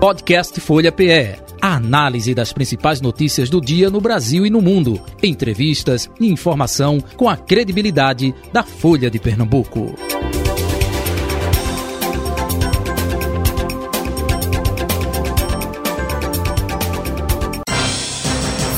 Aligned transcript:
Podcast 0.00 0.58
Folha 0.62 0.90
PE. 0.90 1.36
A 1.60 1.76
análise 1.76 2.34
das 2.34 2.54
principais 2.54 3.02
notícias 3.02 3.50
do 3.50 3.60
dia 3.60 3.90
no 3.90 4.00
Brasil 4.00 4.46
e 4.46 4.50
no 4.50 4.62
mundo. 4.62 4.98
Entrevistas 5.22 6.10
e 6.18 6.26
informação 6.26 7.02
com 7.18 7.28
a 7.28 7.36
credibilidade 7.36 8.34
da 8.50 8.62
Folha 8.62 9.10
de 9.10 9.18
Pernambuco. 9.18 9.94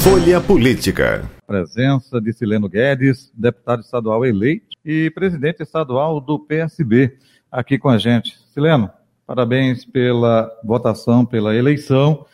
Folha 0.00 0.40
Política. 0.40 1.30
Presença 1.46 2.20
de 2.20 2.32
Sileno 2.32 2.68
Guedes, 2.68 3.30
deputado 3.32 3.82
estadual 3.82 4.26
eleito 4.26 4.76
e 4.84 5.08
presidente 5.10 5.62
estadual 5.62 6.20
do 6.20 6.40
PSB, 6.40 7.16
aqui 7.48 7.78
com 7.78 7.88
a 7.88 7.96
gente. 7.96 8.36
Sileno, 8.52 8.90
Parabéns 9.26 9.84
pela 9.84 10.50
votação, 10.64 11.24
pela 11.24 11.54
eleição. 11.54 12.26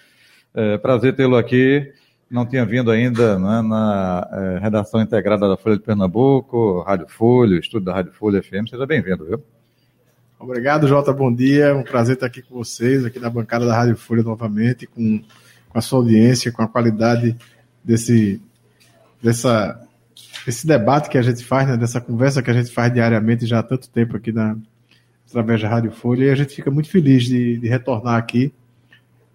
É, 0.54 0.78
prazer 0.78 1.14
tê-lo 1.14 1.36
aqui. 1.36 1.92
Não 2.30 2.44
tinha 2.44 2.64
vindo 2.64 2.90
ainda 2.90 3.38
né, 3.38 3.62
na 3.62 4.28
é, 4.30 4.58
redação 4.58 5.00
integrada 5.00 5.48
da 5.48 5.56
Folha 5.56 5.76
de 5.76 5.82
Pernambuco, 5.82 6.82
Rádio 6.82 7.08
Folha, 7.08 7.58
estúdio 7.58 7.86
da 7.86 7.94
Rádio 7.94 8.12
Folha 8.12 8.42
FM. 8.42 8.68
Seja 8.68 8.86
bem-vindo, 8.86 9.24
viu? 9.24 9.42
Obrigado, 10.38 10.86
Jota. 10.86 11.12
Bom 11.12 11.34
dia. 11.34 11.74
Um 11.74 11.82
prazer 11.82 12.14
estar 12.14 12.26
aqui 12.26 12.42
com 12.42 12.54
vocês, 12.54 13.04
aqui 13.04 13.18
na 13.18 13.30
bancada 13.30 13.66
da 13.66 13.74
Rádio 13.74 13.96
Folha 13.96 14.22
novamente, 14.22 14.86
com, 14.86 15.20
com 15.68 15.78
a 15.78 15.80
sua 15.80 15.98
audiência, 16.00 16.52
com 16.52 16.62
a 16.62 16.68
qualidade 16.68 17.36
desse, 17.82 18.40
dessa, 19.22 19.80
desse 20.44 20.66
debate 20.66 21.08
que 21.08 21.18
a 21.18 21.22
gente 21.22 21.44
faz, 21.44 21.66
né, 21.66 21.76
dessa 21.76 22.00
conversa 22.00 22.42
que 22.42 22.50
a 22.50 22.54
gente 22.54 22.70
faz 22.70 22.92
diariamente 22.92 23.46
já 23.46 23.58
há 23.58 23.62
tanto 23.62 23.88
tempo 23.88 24.16
aqui 24.16 24.30
na, 24.30 24.56
através 25.28 25.60
da 25.60 25.68
Rádio 25.68 25.90
Folha, 25.90 26.24
e 26.24 26.30
a 26.30 26.34
gente 26.34 26.54
fica 26.54 26.70
muito 26.70 26.88
feliz 26.88 27.24
de, 27.24 27.58
de 27.58 27.68
retornar 27.68 28.16
aqui 28.16 28.52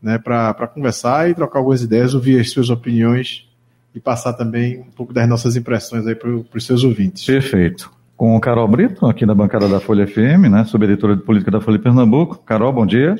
né, 0.02 0.18
para 0.18 0.68
conversar 0.68 1.30
e 1.30 1.34
trocar 1.34 1.60
algumas 1.60 1.82
ideias, 1.82 2.14
ouvir 2.14 2.40
as 2.40 2.50
suas 2.52 2.70
opiniões 2.70 3.48
e 3.96 4.00
passar 4.00 4.34
também 4.34 4.80
um 4.80 4.92
pouco 4.96 5.14
das 5.14 5.30
nossas 5.30 5.56
impressões 5.56 6.06
aí 6.06 6.16
para 6.16 6.30
os 6.30 6.66
seus 6.66 6.84
ouvintes. 6.84 7.26
Perfeito. 7.26 7.92
Com 8.18 8.36
o 8.36 8.40
Carol 8.40 8.68
Brito, 8.68 9.06
aqui 9.06 9.26
na 9.26 9.34
bancada 9.34 9.68
da 9.68 9.80
Folha 9.80 10.06
FM, 10.06 10.50
né, 10.50 10.66
subeditora 10.66 11.16
de 11.16 11.24
política 11.24 11.52
da 11.52 11.62
Folha 11.62 11.80
Pernambuco. 11.80 12.42
Carol, 12.46 12.74
bom 12.74 12.86
dia. 12.86 13.16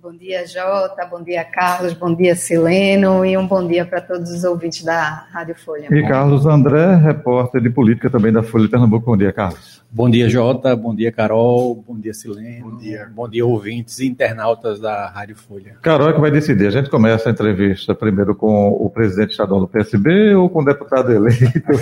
Bom 0.00 0.12
dia, 0.12 0.46
Jota. 0.46 1.04
Bom 1.06 1.22
dia, 1.24 1.42
Carlos. 1.44 1.92
Bom 1.92 2.14
dia, 2.14 2.36
Sileno. 2.36 3.24
E 3.24 3.36
um 3.36 3.48
bom 3.48 3.66
dia 3.66 3.84
para 3.84 4.00
todos 4.00 4.30
os 4.30 4.44
ouvintes 4.44 4.84
da 4.84 5.26
Rádio 5.32 5.56
Folha. 5.56 5.88
E 5.90 6.02
Carlos 6.06 6.46
André, 6.46 6.94
repórter 6.94 7.60
de 7.60 7.68
política 7.68 8.08
também 8.08 8.32
da 8.32 8.40
Folha 8.40 8.64
de 8.64 8.70
Pernambuco. 8.70 9.06
Bom 9.06 9.16
dia, 9.16 9.32
Carlos. 9.32 9.82
Bom 9.90 10.08
dia, 10.08 10.28
Jota. 10.28 10.76
Bom 10.76 10.94
dia, 10.94 11.10
Carol. 11.10 11.74
Bom 11.74 11.98
dia, 11.98 12.14
Sileno. 12.14 12.70
Bom 12.70 12.76
dia. 12.76 13.10
Bom 13.12 13.28
dia, 13.28 13.44
ouvintes 13.44 13.98
e 13.98 14.06
internautas 14.06 14.78
da 14.78 15.08
Rádio 15.08 15.34
Folha. 15.34 15.76
Carol 15.82 16.10
é 16.10 16.12
que 16.12 16.20
vai 16.20 16.30
decidir. 16.30 16.68
A 16.68 16.70
gente 16.70 16.90
começa 16.90 17.28
a 17.28 17.32
entrevista 17.32 17.92
primeiro 17.92 18.36
com 18.36 18.68
o 18.68 18.88
presidente 18.90 19.30
estadual 19.30 19.60
do 19.60 19.66
PSB 19.66 20.34
ou 20.36 20.48
com 20.48 20.60
o 20.60 20.64
deputado 20.64 21.12
eleito? 21.12 21.72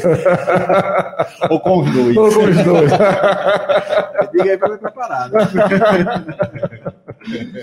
ou 1.51 1.61
com 1.61 1.81
os 1.81 1.93
dois. 1.93 2.17
Ou 2.17 2.33
com 2.33 2.45
os 2.45 2.65
dois. 2.65 2.93
Diga 4.33 4.51
aí 4.51 4.59
para 4.59 4.69
me 4.71 4.79
preparar. 4.79 5.31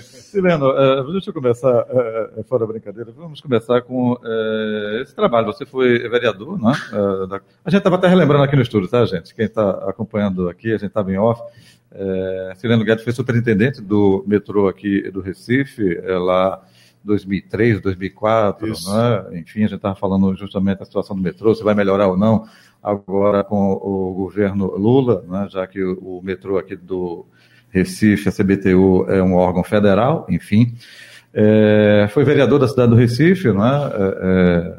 Sileno, 0.02 0.70
uh, 0.70 1.12
deixa 1.12 1.30
eu 1.30 1.34
começar, 1.34 1.82
uh, 1.82 2.44
fora 2.44 2.66
da 2.66 2.72
brincadeira, 2.72 3.10
vamos 3.12 3.40
começar 3.40 3.80
com 3.82 4.12
uh, 4.12 5.02
esse 5.02 5.14
trabalho. 5.14 5.46
Você 5.46 5.64
foi 5.64 6.08
vereador, 6.08 6.60
né? 6.60 6.72
Da... 7.28 7.40
A 7.64 7.70
gente 7.70 7.78
estava 7.78 7.96
até 7.96 8.08
relembrando 8.08 8.44
aqui 8.44 8.56
no 8.56 8.62
estúdio, 8.62 8.88
tá, 8.88 9.04
gente? 9.06 9.34
Quem 9.34 9.46
está 9.46 9.70
acompanhando 9.88 10.48
aqui, 10.48 10.68
a 10.68 10.78
gente 10.78 10.88
estava 10.88 11.12
em 11.12 11.18
off. 11.18 11.42
Sileno 12.56 12.84
Guedes 12.84 13.04
foi 13.04 13.12
superintendente 13.12 13.80
do 13.80 14.24
metrô 14.26 14.66
aqui 14.66 15.08
do 15.12 15.20
Recife, 15.20 16.00
lá 16.00 16.60
2003, 17.04 17.80
2004, 17.80 18.66
né? 18.66 19.38
enfim, 19.38 19.60
a 19.60 19.68
gente 19.68 19.76
estava 19.76 19.94
falando 19.94 20.34
justamente 20.34 20.78
da 20.78 20.84
situação 20.84 21.14
do 21.14 21.22
metrô, 21.22 21.54
se 21.54 21.62
vai 21.62 21.74
melhorar 21.74 22.08
ou 22.08 22.16
não 22.16 22.48
agora 22.84 23.42
com 23.42 23.72
o 23.72 24.12
governo 24.12 24.66
Lula, 24.76 25.24
né? 25.26 25.48
já 25.50 25.66
que 25.66 25.82
o, 25.82 26.18
o 26.18 26.22
metrô 26.22 26.58
aqui 26.58 26.76
do 26.76 27.26
Recife, 27.74 28.28
a 28.28 28.32
CBTU 28.32 29.06
é 29.08 29.20
um 29.20 29.34
órgão 29.34 29.64
federal, 29.64 30.24
enfim. 30.28 30.74
É, 31.32 32.06
foi 32.12 32.24
vereador 32.24 32.60
da 32.60 32.68
cidade 32.68 32.90
do 32.90 32.96
Recife, 32.96 33.52
né? 33.52 33.90
É, 34.22 34.76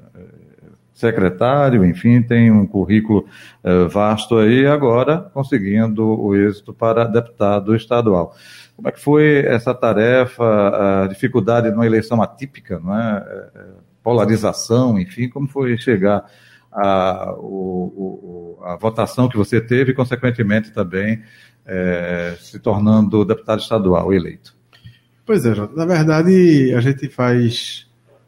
secretário, 0.93 1.83
enfim, 1.83 2.21
tem 2.21 2.49
um 2.49 2.65
currículo 2.65 3.27
é, 3.61 3.85
vasto 3.85 4.37
aí, 4.37 4.65
agora 4.65 5.29
conseguindo 5.33 6.07
o 6.07 6.33
êxito 6.33 6.73
para 6.73 7.03
deputado 7.03 7.75
estadual. 7.75 8.33
Como 8.77 8.87
é 8.87 8.91
que 8.93 9.01
foi 9.01 9.45
essa 9.45 9.73
tarefa, 9.73 11.03
a 11.03 11.07
dificuldade 11.07 11.69
numa 11.69 11.85
eleição 11.85 12.21
atípica, 12.21 12.79
não 12.79 12.97
é? 12.97 13.49
é, 13.53 13.61
polarização, 14.01 14.97
enfim, 14.97 15.27
como 15.27 15.47
foi 15.49 15.77
chegar 15.77 16.23
a, 16.71 17.33
o, 17.37 18.57
o, 18.59 18.63
a 18.63 18.77
votação 18.77 19.27
que 19.27 19.35
você 19.35 19.59
teve 19.59 19.91
e, 19.91 19.95
consequentemente, 19.95 20.71
também 20.71 21.21
é, 21.65 22.37
se 22.39 22.59
tornando 22.59 23.25
deputado 23.25 23.59
estadual 23.59 24.13
eleito. 24.13 24.55
Pois 25.25 25.45
é, 25.45 25.55
Jota. 25.55 25.75
Na 25.75 25.85
verdade, 25.85 26.73
a 26.75 26.81
gente 26.81 27.09
faz 27.09 27.85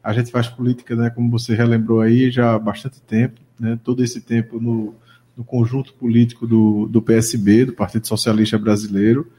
a 0.08 0.14
gente 0.14 0.32
faz 0.32 0.48
política, 0.48 0.96
né, 0.96 1.10
como 1.10 1.30
você 1.30 1.54
relembrou 1.54 2.00
aí, 2.00 2.32
já 2.32 2.54
há 2.54 2.60
bastante 2.60 3.02
tempo, 3.02 3.42
né, 3.60 3.78
todo 3.84 4.02
esse 4.02 4.22
tempo 4.22 4.58
no, 4.58 4.96
no 5.36 5.44
conjunto 5.44 5.94
político 5.96 6.48
do, 6.48 6.88
do 6.88 7.02
PSB, 7.02 7.66
do 7.66 7.74
Partido 7.74 8.08
Socialista 8.08 8.58
Brasileiro. 8.58 9.30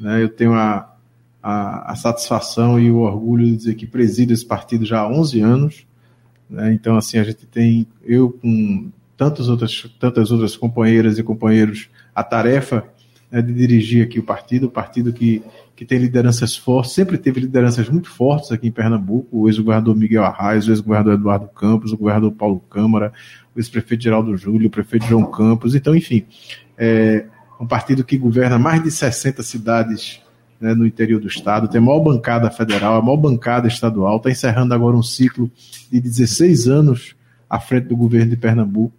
Né, 0.00 0.22
eu 0.22 0.30
tenho 0.30 0.54
a, 0.54 0.90
a, 1.42 1.92
a, 1.92 1.96
satisfação 1.96 2.80
e 2.80 2.90
o 2.90 3.00
orgulho 3.00 3.44
de 3.44 3.54
dizer 3.54 3.74
que 3.74 3.86
presido 3.86 4.32
esse 4.32 4.46
partido 4.46 4.86
já 4.86 5.00
há 5.00 5.08
11 5.08 5.40
anos. 5.42 5.86
Né, 6.48 6.72
então, 6.72 6.96
assim, 6.96 7.18
a 7.18 7.24
gente 7.24 7.44
tem, 7.44 7.86
eu 8.02 8.30
com 8.30 8.90
tantas 9.18 9.50
outras, 9.50 9.86
tantas 10.00 10.30
outras 10.32 10.56
companheiras 10.56 11.18
e 11.18 11.22
companheiros, 11.22 11.90
a 12.14 12.24
tarefa 12.24 12.88
né, 13.34 13.42
de 13.42 13.52
dirigir 13.52 14.04
aqui 14.04 14.20
o 14.20 14.22
partido, 14.22 14.68
o 14.68 14.70
partido 14.70 15.12
que, 15.12 15.42
que 15.74 15.84
tem 15.84 15.98
lideranças 15.98 16.56
fortes, 16.56 16.92
sempre 16.92 17.18
teve 17.18 17.40
lideranças 17.40 17.88
muito 17.88 18.08
fortes 18.08 18.52
aqui 18.52 18.68
em 18.68 18.70
Pernambuco, 18.70 19.26
o 19.32 19.48
ex-governador 19.48 19.96
Miguel 19.96 20.22
Arraes, 20.22 20.68
o 20.68 20.70
ex-governador 20.70 21.14
Eduardo 21.14 21.48
Campos, 21.48 21.92
o 21.92 21.96
governador 21.96 22.30
Paulo 22.30 22.60
Câmara, 22.70 23.12
o 23.52 23.58
ex-prefeito 23.58 24.04
Geraldo 24.04 24.36
Júlio, 24.36 24.68
o 24.68 24.70
prefeito 24.70 25.06
João 25.06 25.28
Campos, 25.28 25.74
então, 25.74 25.96
enfim, 25.96 26.24
é 26.78 27.24
um 27.60 27.66
partido 27.66 28.04
que 28.04 28.16
governa 28.16 28.56
mais 28.56 28.80
de 28.84 28.90
60 28.92 29.42
cidades 29.42 30.20
né, 30.60 30.72
no 30.72 30.86
interior 30.86 31.20
do 31.20 31.26
estado, 31.26 31.66
tem 31.66 31.80
a 31.80 31.84
maior 31.84 31.98
bancada 31.98 32.48
federal, 32.52 32.94
a 32.94 33.02
maior 33.02 33.16
bancada 33.16 33.66
estadual, 33.66 34.18
está 34.18 34.30
encerrando 34.30 34.74
agora 34.74 34.96
um 34.96 35.02
ciclo 35.02 35.50
de 35.90 36.00
16 36.00 36.68
anos 36.68 37.16
à 37.50 37.58
frente 37.58 37.88
do 37.88 37.96
governo 37.96 38.30
de 38.30 38.36
Pernambuco. 38.36 38.94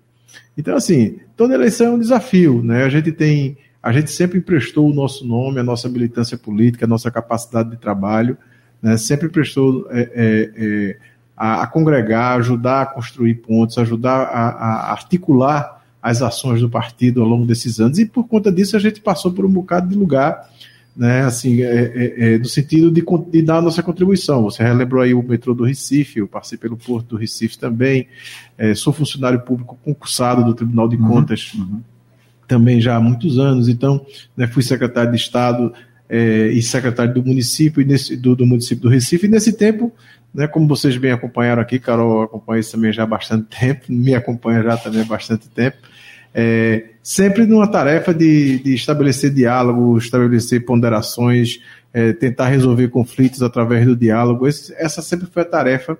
Então, 0.57 0.75
assim, 0.75 1.19
toda 1.37 1.53
eleição 1.53 1.87
é 1.87 1.91
um 1.91 1.99
desafio, 1.99 2.61
né? 2.61 2.83
A 2.83 2.89
gente 2.89 3.13
tem 3.13 3.57
a 3.85 3.91
gente 3.91 4.09
sempre 4.09 4.39
emprestou 4.39 4.89
o 4.89 4.93
nosso 4.93 5.27
nome, 5.27 5.59
a 5.59 5.63
nossa 5.63 5.87
militância 5.87 6.35
política, 6.35 6.85
a 6.85 6.87
nossa 6.87 7.11
capacidade 7.11 7.69
de 7.69 7.77
trabalho, 7.77 8.35
né? 8.81 8.97
sempre 8.97 9.29
prestou 9.29 9.85
é, 9.91 9.99
é, 10.01 10.51
é, 10.55 10.97
a, 11.37 11.61
a, 11.61 11.67
congregar, 11.67 12.35
ajudar 12.39 12.81
a 12.81 12.85
construir 12.87 13.35
pontos, 13.35 13.77
ajudar 13.77 14.23
a, 14.23 14.49
a, 14.49 14.91
articular 14.91 15.83
as 16.01 16.23
ações 16.23 16.61
do 16.61 16.69
partido 16.69 17.21
ao 17.21 17.27
longo 17.27 17.45
desses 17.45 17.79
anos, 17.79 17.99
e 17.99 18.07
por 18.07 18.27
conta 18.27 18.51
disso 18.51 18.75
a 18.75 18.79
gente 18.79 19.01
passou 19.01 19.31
por 19.31 19.45
um 19.45 19.51
bocado 19.51 19.87
de 19.87 19.95
lugar, 19.95 20.49
né, 20.97 21.21
assim, 21.21 21.61
é, 21.61 21.91
é, 21.95 22.33
é 22.33 22.37
no 22.39 22.45
sentido 22.45 22.89
de, 22.89 23.05
de, 23.29 23.41
dar 23.43 23.57
a 23.57 23.61
nossa 23.61 23.83
contribuição. 23.83 24.41
Você 24.45 24.63
relembrou 24.63 25.03
aí 25.03 25.13
o 25.13 25.21
metrô 25.21 25.53
do 25.53 25.63
Recife, 25.63 26.17
eu 26.17 26.27
passei 26.27 26.57
pelo 26.57 26.75
Porto 26.75 27.09
do 27.09 27.17
Recife 27.17 27.59
também, 27.59 28.07
sou 28.75 28.91
funcionário 28.91 29.41
público 29.41 29.77
concursado 29.85 30.43
do 30.43 30.55
Tribunal 30.55 30.87
de 30.87 30.95
uhum, 30.95 31.07
Contas. 31.07 31.53
Uhum 31.53 31.81
também 32.47 32.79
já 32.79 32.95
há 32.95 32.99
muitos 32.99 33.39
anos, 33.39 33.67
então 33.67 34.05
né, 34.35 34.47
fui 34.47 34.63
secretário 34.63 35.11
de 35.11 35.17
Estado 35.17 35.73
é, 36.09 36.47
e 36.47 36.61
secretário 36.61 37.13
do 37.13 37.23
município 37.23 37.85
nesse, 37.85 38.15
do, 38.15 38.35
do, 38.35 38.45
município 38.45 38.83
do 38.83 38.89
Recife, 38.89 39.25
e 39.25 39.29
nesse 39.29 39.53
tempo, 39.53 39.91
né, 40.33 40.47
como 40.47 40.67
vocês 40.67 40.95
bem 40.97 41.11
acompanharam 41.11 41.61
aqui, 41.61 41.79
Carol 41.79 42.23
acompanha 42.23 42.59
isso 42.59 42.71
também 42.71 42.93
já 42.93 43.03
há 43.03 43.07
bastante 43.07 43.45
tempo, 43.59 43.85
me 43.89 44.13
acompanha 44.13 44.61
já 44.63 44.77
também 44.77 45.01
há 45.01 45.05
bastante 45.05 45.49
tempo, 45.49 45.77
é, 46.33 46.89
sempre 47.01 47.45
numa 47.45 47.65
tarefa 47.65 48.13
de, 48.13 48.59
de, 48.59 48.75
estabelecer 48.75 49.33
diálogo, 49.33 49.97
estabelecer 49.97 50.65
ponderações, 50.65 51.61
é, 51.93 52.11
tentar 52.11 52.49
resolver 52.49 52.89
conflitos 52.89 53.41
através 53.41 53.85
do 53.85 53.95
diálogo, 53.95 54.45
Esse, 54.45 54.73
essa 54.73 55.01
sempre 55.01 55.27
foi 55.27 55.43
a 55.43 55.45
tarefa 55.45 55.97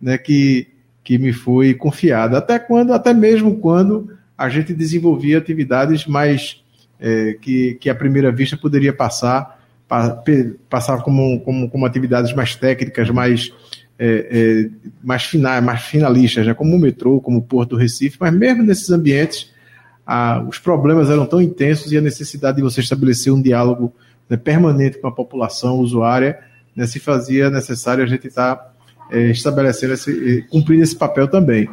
né, 0.00 0.18
que, 0.18 0.68
que 1.02 1.16
me 1.16 1.32
foi 1.32 1.72
confiada, 1.72 2.36
até 2.36 2.58
quando, 2.58 2.92
até 2.92 3.14
mesmo 3.14 3.56
quando 3.56 4.19
a 4.40 4.48
gente 4.48 4.72
desenvolvia 4.72 5.36
atividades 5.36 6.06
mais 6.06 6.64
é, 6.98 7.36
que, 7.42 7.74
que 7.74 7.90
à 7.90 7.94
primeira 7.94 8.32
vista 8.32 8.56
poderia 8.56 8.90
passar 8.90 9.60
pa, 9.86 10.22
passar 10.66 11.02
como, 11.02 11.40
como, 11.40 11.68
como 11.68 11.84
atividades 11.84 12.32
mais 12.32 12.56
técnicas, 12.56 13.10
mais 13.10 13.52
é, 13.98 14.06
é, 14.30 14.70
mais 15.04 15.24
finais, 15.24 15.62
mais 15.62 15.82
finalistas, 15.82 16.46
né? 16.46 16.54
como 16.54 16.74
o 16.74 16.78
metrô, 16.78 17.20
como 17.20 17.36
o 17.36 17.42
Porto 17.42 17.76
Recife, 17.76 18.16
mas 18.18 18.32
mesmo 18.32 18.62
nesses 18.62 18.88
ambientes 18.90 19.52
os 20.48 20.58
problemas 20.58 21.10
eram 21.10 21.26
tão 21.26 21.40
intensos 21.40 21.92
e 21.92 21.98
a 21.98 22.00
necessidade 22.00 22.56
de 22.56 22.62
você 22.62 22.80
estabelecer 22.80 23.32
um 23.32 23.40
diálogo 23.40 23.94
né, 24.28 24.36
permanente 24.36 24.98
com 24.98 25.06
a 25.06 25.12
população 25.12 25.78
usuária 25.78 26.40
né, 26.74 26.86
se 26.86 26.98
fazia 26.98 27.50
necessário 27.50 28.02
a 28.02 28.06
gente 28.06 28.26
estar 28.26 28.56
tá, 28.56 28.72
é, 29.12 29.26
estabelecendo, 29.26 29.92
esse, 29.92 30.46
cumprindo 30.50 30.82
esse 30.82 30.96
papel 30.96 31.28
também. 31.28 31.68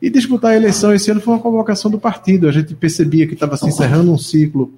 E 0.00 0.10
disputar 0.10 0.52
a 0.52 0.56
eleição 0.56 0.92
esse 0.94 1.10
ano 1.10 1.20
foi 1.20 1.34
uma 1.34 1.42
convocação 1.42 1.90
do 1.90 1.98
partido. 1.98 2.48
A 2.48 2.52
gente 2.52 2.74
percebia 2.74 3.26
que 3.26 3.34
estava 3.34 3.56
se 3.56 3.66
encerrando 3.66 4.12
um 4.12 4.18
ciclo 4.18 4.72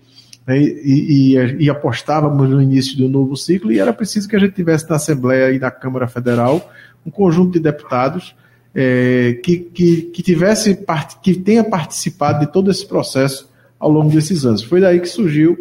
né, 0.47 0.59
e, 0.61 1.35
e, 1.35 1.65
e, 1.65 1.71
apostávamos 1.71 2.49
no 2.49 2.63
início 2.63 3.05
um 3.05 3.09
novo 3.09 3.37
ciclo 3.37 3.71
e 3.71 3.79
era 3.79 3.93
preciso 3.93 4.29
que 4.29 4.37
a 4.37 4.39
gente 4.39 4.55
tivesse 4.55 4.89
na 4.89 4.97
Assembleia 4.97 5.53
e 5.53 5.59
na 5.59 5.71
Câmara 5.71 6.09
Federal 6.09 6.71
um 7.05 7.11
conjunto 7.11 7.53
de 7.53 7.61
deputados 7.61 8.35
é, 8.75 9.39
que, 9.43 9.59
que, 9.59 10.03
que, 10.03 10.23
tivesse 10.23 10.79
que 11.23 11.35
tenha 11.35 11.65
participado 11.65 12.47
de 12.47 12.53
todo 12.53 12.71
esse 12.71 12.87
processo 12.87 13.51
ao 13.79 13.91
longo 13.91 14.11
desses 14.11 14.45
anos. 14.45 14.63
Foi 14.63 14.81
daí 14.81 15.01
que 15.01 15.09
surgiu 15.09 15.57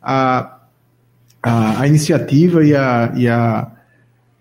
a, 0.00 0.58
a, 1.42 1.80
a 1.80 1.86
iniciativa 1.86 2.64
e 2.64 2.74
a, 2.74 3.12
e 3.16 3.28
a, 3.28 3.70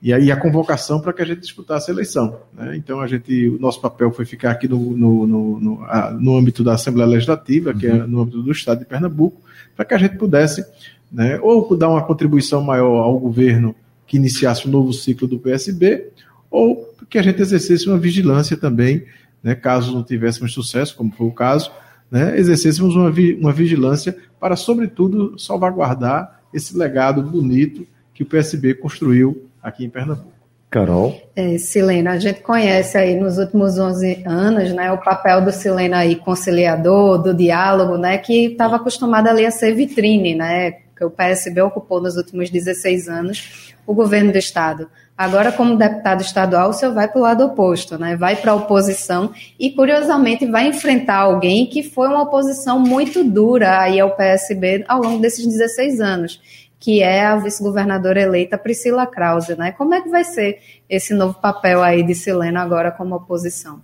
e 0.02 0.12
a, 0.12 0.20
e 0.20 0.32
a 0.32 0.36
convocação 0.36 1.00
para 1.00 1.14
que 1.14 1.22
a 1.22 1.26
gente 1.26 1.42
disputasse 1.42 1.92
a 1.92 1.94
eleição. 1.94 2.40
Né? 2.54 2.76
Então, 2.76 3.00
a 3.00 3.08
gente, 3.08 3.48
o 3.50 3.60
nosso 3.60 3.80
papel 3.80 4.12
foi 4.12 4.26
ficar 4.26 4.52
aqui 4.52 4.68
no, 4.68 4.98
no, 4.98 5.28
no, 5.28 5.60
no, 5.60 5.84
a, 5.84 6.12
no 6.12 6.36
âmbito 6.36 6.64
da 6.64 6.74
Assembleia 6.74 7.08
Legislativa, 7.08 7.74
que 7.74 7.86
é 7.86 7.94
uhum. 7.94 8.08
no 8.08 8.22
âmbito 8.22 8.42
do 8.42 8.52
Estado 8.52 8.80
de 8.80 8.86
Pernambuco, 8.86 9.40
para 9.76 9.86
que 9.86 9.94
a 9.94 9.98
gente 9.98 10.18
pudesse 10.18 10.66
né, 11.12 11.40
ou 11.42 11.78
dar 11.78 11.90
uma 11.90 12.02
contribuição 12.02 12.64
maior 12.64 13.04
ao 13.04 13.20
governo 13.20 13.76
que 14.08 14.18
iniciasse 14.18 14.66
o 14.66 14.70
um 14.70 14.72
novo 14.72 14.92
ciclo 14.92 15.28
do 15.28 15.38
PSB, 15.38 16.10
ou 16.50 16.94
que 17.10 17.20
a 17.20 17.22
gente 17.22 17.42
exercesse 17.42 17.88
uma 17.88 17.98
vigilância 17.98 18.58
também, 18.58 19.06
né, 19.44 19.54
caso 19.54 19.94
não 19.94 20.04
tivéssemos 20.04 20.54
sucesso, 20.54 20.96
como 20.96 21.12
foi 21.12 21.28
o 21.28 21.32
caso, 21.32 21.72
né, 22.10 22.38
exercêssemos 22.38 22.96
uma, 22.96 23.12
vi, 23.12 23.36
uma 23.36 23.54
vigilância 23.54 24.18
para, 24.40 24.56
sobretudo, 24.56 25.38
salvaguardar 25.38 26.42
esse 26.54 26.76
legado 26.76 27.22
bonito 27.22 27.88
que 28.14 28.24
o 28.24 28.26
PSB 28.26 28.74
construiu 28.74 29.50
aqui 29.62 29.86
em 29.86 29.90
Pernambuco. 29.90 30.32
Carol? 30.70 31.22
É, 31.36 31.58
Silena, 31.58 32.12
a 32.12 32.18
gente 32.18 32.40
conhece 32.40 32.98
aí 32.98 33.20
nos 33.20 33.38
últimos 33.38 33.78
11 33.78 34.24
anos, 34.26 34.72
né, 34.72 34.90
o 34.90 34.98
papel 34.98 35.42
do 35.42 35.52
Silena 35.52 35.98
aí 35.98 36.16
conciliador, 36.16 37.22
do 37.22 37.34
diálogo, 37.34 37.98
né, 37.98 38.18
que 38.18 38.46
estava 38.46 38.78
acostumado 38.78 39.28
ali 39.28 39.46
a 39.46 39.52
ser 39.52 39.74
vitrine, 39.76 40.34
né, 40.34 40.72
que 40.96 41.04
o 41.04 41.12
PSB 41.12 41.62
ocupou 41.62 42.00
nos 42.02 42.16
últimos 42.16 42.50
16 42.50 43.10
anos 43.10 43.74
o 43.86 43.94
governo 43.94 44.32
do 44.32 44.38
estado. 44.38 44.88
Agora, 45.18 45.52
como 45.52 45.78
deputado 45.78 46.22
estadual, 46.22 46.70
o 46.70 46.74
senhor 46.74 46.94
vai 46.94 47.08
para 47.08 47.20
o 47.20 47.22
lado 47.22 47.46
oposto, 47.46 47.98
né? 47.98 48.16
Vai 48.16 48.36
para 48.36 48.54
a 48.54 48.56
oposição 48.56 49.32
e, 49.60 49.70
curiosamente, 49.70 50.48
vai 50.48 50.68
enfrentar 50.68 51.18
alguém 51.18 51.68
que 51.68 51.84
foi 51.84 52.08
uma 52.08 52.24
oposição 52.24 52.80
muito 52.80 53.24
dura 53.24 53.80
aí 53.80 54.00
ao 54.00 54.16
PSB 54.16 54.84
ao 54.88 55.00
longo 55.00 55.22
desses 55.22 55.46
16 55.46 56.02
anos, 56.02 56.42
que 56.82 57.04
é 57.04 57.28
a 57.28 57.38
vice-governadora 57.38 58.20
eleita 58.20 58.58
Priscila 58.58 59.06
Krause, 59.06 59.56
né? 59.56 59.72
Como 59.72 59.94
é 59.94 60.02
que 60.02 60.10
vai 60.10 60.24
ser 60.24 60.58
esse 60.90 61.14
novo 61.14 61.36
papel 61.40 61.84
aí 61.84 62.02
de 62.02 62.16
Silena 62.16 62.60
agora 62.60 62.92
como 62.92 63.16
oposição? 63.16 63.80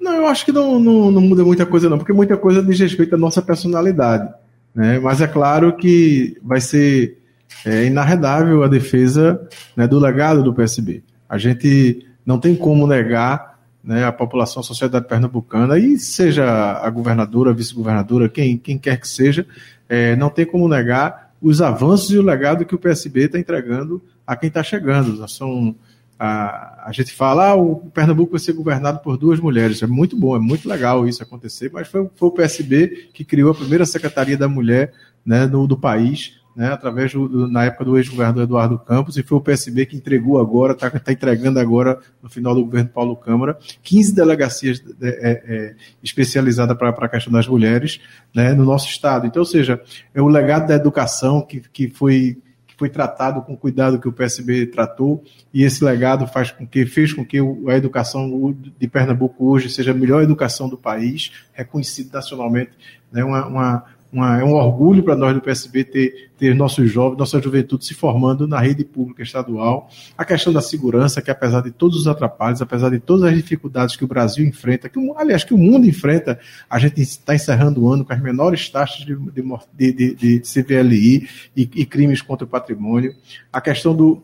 Não, 0.00 0.14
eu 0.14 0.26
acho 0.26 0.44
que 0.44 0.52
não, 0.52 0.78
não, 0.78 1.10
não 1.10 1.20
muda 1.20 1.44
muita 1.44 1.66
coisa, 1.66 1.90
não, 1.90 1.98
porque 1.98 2.12
muita 2.12 2.36
coisa 2.36 2.62
diz 2.62 2.78
respeito 2.78 3.16
à 3.16 3.18
nossa 3.18 3.42
personalidade. 3.42 4.32
Né? 4.72 5.00
Mas 5.00 5.20
é 5.20 5.26
claro 5.26 5.76
que 5.76 6.38
vai 6.40 6.60
ser 6.60 7.18
é 7.66 7.84
inarredável 7.84 8.62
a 8.62 8.68
defesa 8.68 9.48
né, 9.76 9.88
do 9.88 9.98
legado 9.98 10.42
do 10.42 10.54
PSB. 10.54 11.02
A 11.28 11.36
gente 11.36 12.06
não 12.24 12.38
tem 12.38 12.54
como 12.54 12.86
negar 12.86 13.58
né, 13.82 14.04
a 14.04 14.12
população, 14.12 14.60
a 14.60 14.64
sociedade 14.64 15.08
pernambucana, 15.08 15.76
e 15.76 15.98
seja 15.98 16.46
a 16.46 16.88
governadora, 16.90 17.50
a 17.50 17.54
vice-governadora, 17.54 18.28
quem, 18.28 18.56
quem 18.56 18.78
quer 18.78 19.00
que 19.00 19.08
seja, 19.08 19.44
é, 19.88 20.14
não 20.14 20.30
tem 20.30 20.46
como 20.46 20.68
negar 20.68 21.29
os 21.40 21.62
avanços 21.62 22.10
e 22.10 22.18
o 22.18 22.22
legado 22.22 22.64
que 22.64 22.74
o 22.74 22.78
PSB 22.78 23.24
está 23.24 23.38
entregando 23.38 24.02
a 24.26 24.36
quem 24.36 24.48
está 24.48 24.62
chegando. 24.62 25.26
São, 25.28 25.74
a, 26.18 26.88
a 26.88 26.92
gente 26.92 27.12
fala, 27.12 27.48
ah, 27.48 27.54
o 27.54 27.76
Pernambuco 27.90 28.32
vai 28.32 28.40
ser 28.40 28.52
governado 28.52 29.00
por 29.00 29.16
duas 29.16 29.40
mulheres. 29.40 29.82
É 29.82 29.86
muito 29.86 30.16
bom, 30.16 30.36
é 30.36 30.40
muito 30.40 30.68
legal 30.68 31.08
isso 31.08 31.22
acontecer, 31.22 31.70
mas 31.72 31.88
foi, 31.88 32.08
foi 32.14 32.28
o 32.28 32.32
PSB 32.32 33.10
que 33.14 33.24
criou 33.24 33.52
a 33.52 33.54
primeira 33.54 33.86
Secretaria 33.86 34.36
da 34.36 34.48
Mulher 34.48 34.92
né, 35.24 35.46
no, 35.46 35.66
do 35.66 35.76
país 35.76 36.39
né, 36.60 36.70
através 36.70 37.10
do, 37.14 37.48
na 37.48 37.64
época 37.64 37.86
do 37.86 37.96
ex-governador 37.96 38.42
Eduardo 38.42 38.78
Campos, 38.78 39.16
e 39.16 39.22
foi 39.22 39.38
o 39.38 39.40
PSB 39.40 39.86
que 39.86 39.96
entregou 39.96 40.38
agora, 40.38 40.74
está 40.74 40.90
tá 40.90 41.10
entregando 41.10 41.58
agora, 41.58 41.98
no 42.22 42.28
final 42.28 42.54
do 42.54 42.62
governo 42.62 42.90
Paulo 42.90 43.16
Câmara, 43.16 43.58
15 43.82 44.14
delegacias 44.14 44.84
é, 45.00 45.08
é, 45.08 45.30
é 45.30 45.74
especializadas 46.02 46.76
para 46.76 46.90
a 46.90 47.08
questão 47.08 47.32
das 47.32 47.48
mulheres 47.48 47.98
né, 48.34 48.52
no 48.52 48.66
nosso 48.66 48.90
estado. 48.90 49.26
Então, 49.26 49.40
ou 49.40 49.46
seja, 49.46 49.80
é 50.12 50.20
o 50.20 50.28
legado 50.28 50.68
da 50.68 50.74
educação 50.74 51.40
que, 51.40 51.60
que 51.60 51.88
foi 51.88 52.36
foi 52.76 52.88
tratado 52.88 53.42
com 53.42 53.52
o 53.52 53.58
cuidado 53.58 54.00
que 54.00 54.08
o 54.08 54.12
PSB 54.12 54.66
tratou, 54.66 55.22
e 55.52 55.64
esse 55.64 55.84
legado 55.84 56.26
faz 56.26 56.50
com 56.50 56.66
que, 56.66 56.86
fez 56.86 57.12
com 57.12 57.22
que 57.22 57.38
a 57.68 57.76
educação 57.76 58.56
de 58.78 58.88
Pernambuco 58.88 59.50
hoje 59.50 59.68
seja 59.68 59.90
a 59.90 59.94
melhor 59.94 60.22
educação 60.22 60.66
do 60.66 60.78
país, 60.78 61.30
reconhecida 61.52 62.08
nacionalmente, 62.14 62.70
né, 63.12 63.22
uma, 63.22 63.46
uma 63.46 63.84
uma, 64.12 64.40
é 64.40 64.44
um 64.44 64.54
orgulho 64.54 65.02
para 65.02 65.14
nós 65.14 65.34
do 65.34 65.40
PSB 65.40 65.84
ter, 65.84 66.30
ter 66.36 66.54
nossos 66.54 66.90
jovens, 66.90 67.18
nossa 67.18 67.40
juventude 67.40 67.84
se 67.84 67.94
formando 67.94 68.46
na 68.46 68.58
rede 68.58 68.84
pública 68.84 69.22
estadual. 69.22 69.88
A 70.18 70.24
questão 70.24 70.52
da 70.52 70.60
segurança, 70.60 71.22
que 71.22 71.30
apesar 71.30 71.62
de 71.62 71.70
todos 71.70 71.96
os 71.98 72.08
atrapalhos, 72.08 72.60
apesar 72.60 72.90
de 72.90 72.98
todas 72.98 73.24
as 73.24 73.36
dificuldades 73.36 73.94
que 73.94 74.04
o 74.04 74.08
Brasil 74.08 74.44
enfrenta, 74.44 74.88
que, 74.88 74.98
aliás, 75.16 75.44
que 75.44 75.54
o 75.54 75.58
mundo 75.58 75.86
enfrenta, 75.86 76.40
a 76.68 76.78
gente 76.78 77.00
está 77.00 77.34
encerrando 77.34 77.84
o 77.84 77.88
ano 77.92 78.04
com 78.04 78.12
as 78.12 78.20
menores 78.20 78.68
taxas 78.68 79.04
de, 79.04 79.16
de, 79.16 79.92
de, 79.92 80.14
de 80.14 80.40
CVLI 80.40 81.28
e, 81.56 81.70
e 81.74 81.86
crimes 81.86 82.20
contra 82.20 82.44
o 82.44 82.48
patrimônio. 82.48 83.14
A 83.52 83.60
questão 83.60 83.94
do, 83.94 84.22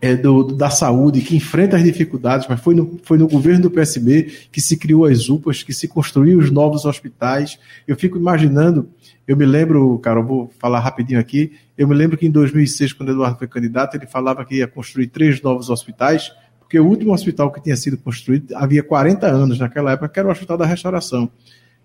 é, 0.00 0.14
do, 0.14 0.44
da 0.44 0.68
saúde, 0.68 1.20
que 1.22 1.36
enfrenta 1.36 1.76
as 1.76 1.82
dificuldades, 1.82 2.46
mas 2.48 2.60
foi 2.60 2.74
no, 2.74 2.98
foi 3.02 3.16
no 3.18 3.26
governo 3.26 3.62
do 3.62 3.70
PSB 3.70 4.30
que 4.52 4.60
se 4.60 4.76
criou 4.76 5.06
as 5.06 5.28
UPAs, 5.28 5.62
que 5.62 5.72
se 5.72 5.88
construiu 5.88 6.38
os 6.38 6.50
novos 6.50 6.84
hospitais. 6.84 7.58
Eu 7.88 7.96
fico 7.96 8.18
imaginando, 8.18 8.88
eu 9.26 9.36
me 9.36 9.46
lembro, 9.46 9.98
cara, 9.98 10.20
eu 10.20 10.26
vou 10.26 10.52
falar 10.58 10.80
rapidinho 10.80 11.18
aqui, 11.18 11.52
eu 11.76 11.88
me 11.88 11.94
lembro 11.94 12.16
que 12.16 12.26
em 12.26 12.30
2006, 12.30 12.92
quando 12.92 13.12
Eduardo 13.12 13.38
foi 13.38 13.48
candidato, 13.48 13.96
ele 13.96 14.06
falava 14.06 14.44
que 14.44 14.56
ia 14.56 14.66
construir 14.66 15.06
três 15.08 15.40
novos 15.40 15.70
hospitais, 15.70 16.30
porque 16.58 16.78
o 16.78 16.86
último 16.86 17.12
hospital 17.12 17.50
que 17.50 17.62
tinha 17.62 17.76
sido 17.76 17.96
construído 17.96 18.54
havia 18.56 18.82
40 18.82 19.26
anos 19.26 19.58
naquela 19.58 19.92
época, 19.92 20.08
que 20.08 20.18
era 20.18 20.28
o 20.28 20.32
Hospital 20.32 20.58
da 20.58 20.66
Restauração. 20.66 21.30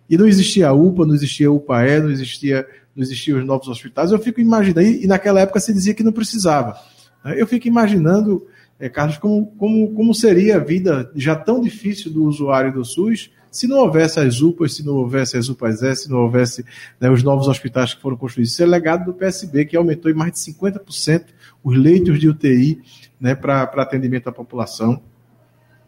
E 0.10 0.18
não 0.18 0.28
existia 0.28 0.68
a 0.68 0.74
UPA, 0.74 1.06
não 1.06 1.14
existia 1.14 1.48
a 1.48 1.52
UPAE, 1.52 2.02
não 2.02 2.10
existia, 2.10 2.68
não 2.96 3.04
existiam 3.04 3.40
os 3.40 3.46
novos 3.46 3.68
hospitais. 3.68 4.12
Eu 4.12 4.20
fico 4.20 4.42
imaginando, 4.42 4.82
e 4.82 5.08
naquela 5.08 5.40
época 5.40 5.60
se 5.60 5.72
dizia 5.72 5.94
que 5.94 6.04
não 6.04 6.12
precisava. 6.12 6.76
Né? 7.24 7.36
Eu 7.38 7.48
fico 7.48 7.68
imaginando, 7.68 8.46
é, 8.80 8.90
Carlos, 8.90 9.18
como, 9.18 9.48
como, 9.58 9.94
como 9.94 10.14
seria 10.14 10.58
a 10.58 10.60
vida 10.60 11.12
já 11.16 11.36
tão 11.36 11.62
difícil 11.62 12.12
do 12.12 12.24
usuário 12.24 12.74
do 12.74 12.84
SUS 12.86 13.32
se 13.52 13.68
não 13.68 13.80
houvesse 13.80 14.20
as 14.20 14.42
UPAs, 14.42 14.76
se 14.76 14.86
não 14.86 14.94
houvesse 14.94 15.36
as 15.36 15.50
UPAs 15.50 15.84
S, 15.84 16.04
se 16.04 16.10
não 16.10 16.20
houvesse 16.20 16.66
né, 17.00 17.10
os 17.12 17.22
novos 17.22 17.50
hospitais 17.50 17.94
que 17.94 18.02
foram 18.02 18.16
construídos. 18.16 18.54
Isso 18.54 18.64
é 18.64 18.66
legado 18.66 19.06
do 19.06 19.14
PSB, 19.14 19.66
que 19.66 19.76
aumentou 19.76 20.10
em 20.10 20.14
mais 20.14 20.32
de 20.32 20.40
50% 20.40 21.26
os 21.62 21.78
leitos 21.78 22.18
de 22.18 22.30
UTI 22.30 22.82
né, 23.20 23.36
para 23.36 23.64
atendimento 23.64 24.30
à 24.30 24.32
população. 24.32 25.02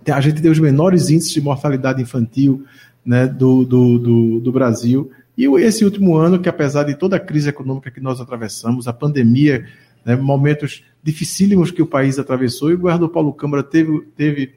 A 0.05 0.19
gente 0.19 0.41
tem 0.41 0.51
os 0.51 0.59
menores 0.59 1.09
índices 1.09 1.31
de 1.31 1.39
mortalidade 1.39 2.01
infantil 2.01 2.65
né, 3.05 3.25
do, 3.25 3.63
do, 3.63 3.97
do, 3.97 4.39
do 4.41 4.51
Brasil. 4.51 5.09
E 5.37 5.45
esse 5.61 5.85
último 5.85 6.17
ano, 6.17 6.39
que 6.39 6.49
apesar 6.49 6.83
de 6.83 6.95
toda 6.95 7.15
a 7.15 7.19
crise 7.19 7.47
econômica 7.47 7.89
que 7.89 8.01
nós 8.01 8.19
atravessamos, 8.19 8.89
a 8.89 8.93
pandemia 8.93 9.65
né, 10.05 10.15
momentos 10.15 10.83
dificílimos 11.01 11.71
que 11.71 11.81
o 11.81 11.87
país 11.87 12.17
atravessou, 12.17 12.71
e 12.71 12.73
o 12.73 12.77
governador 12.77 13.09
Paulo 13.09 13.33
Câmara 13.33 13.61
teve, 13.61 14.01
teve, 14.15 14.53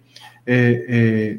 é, 0.46 0.86
é, 0.88 1.38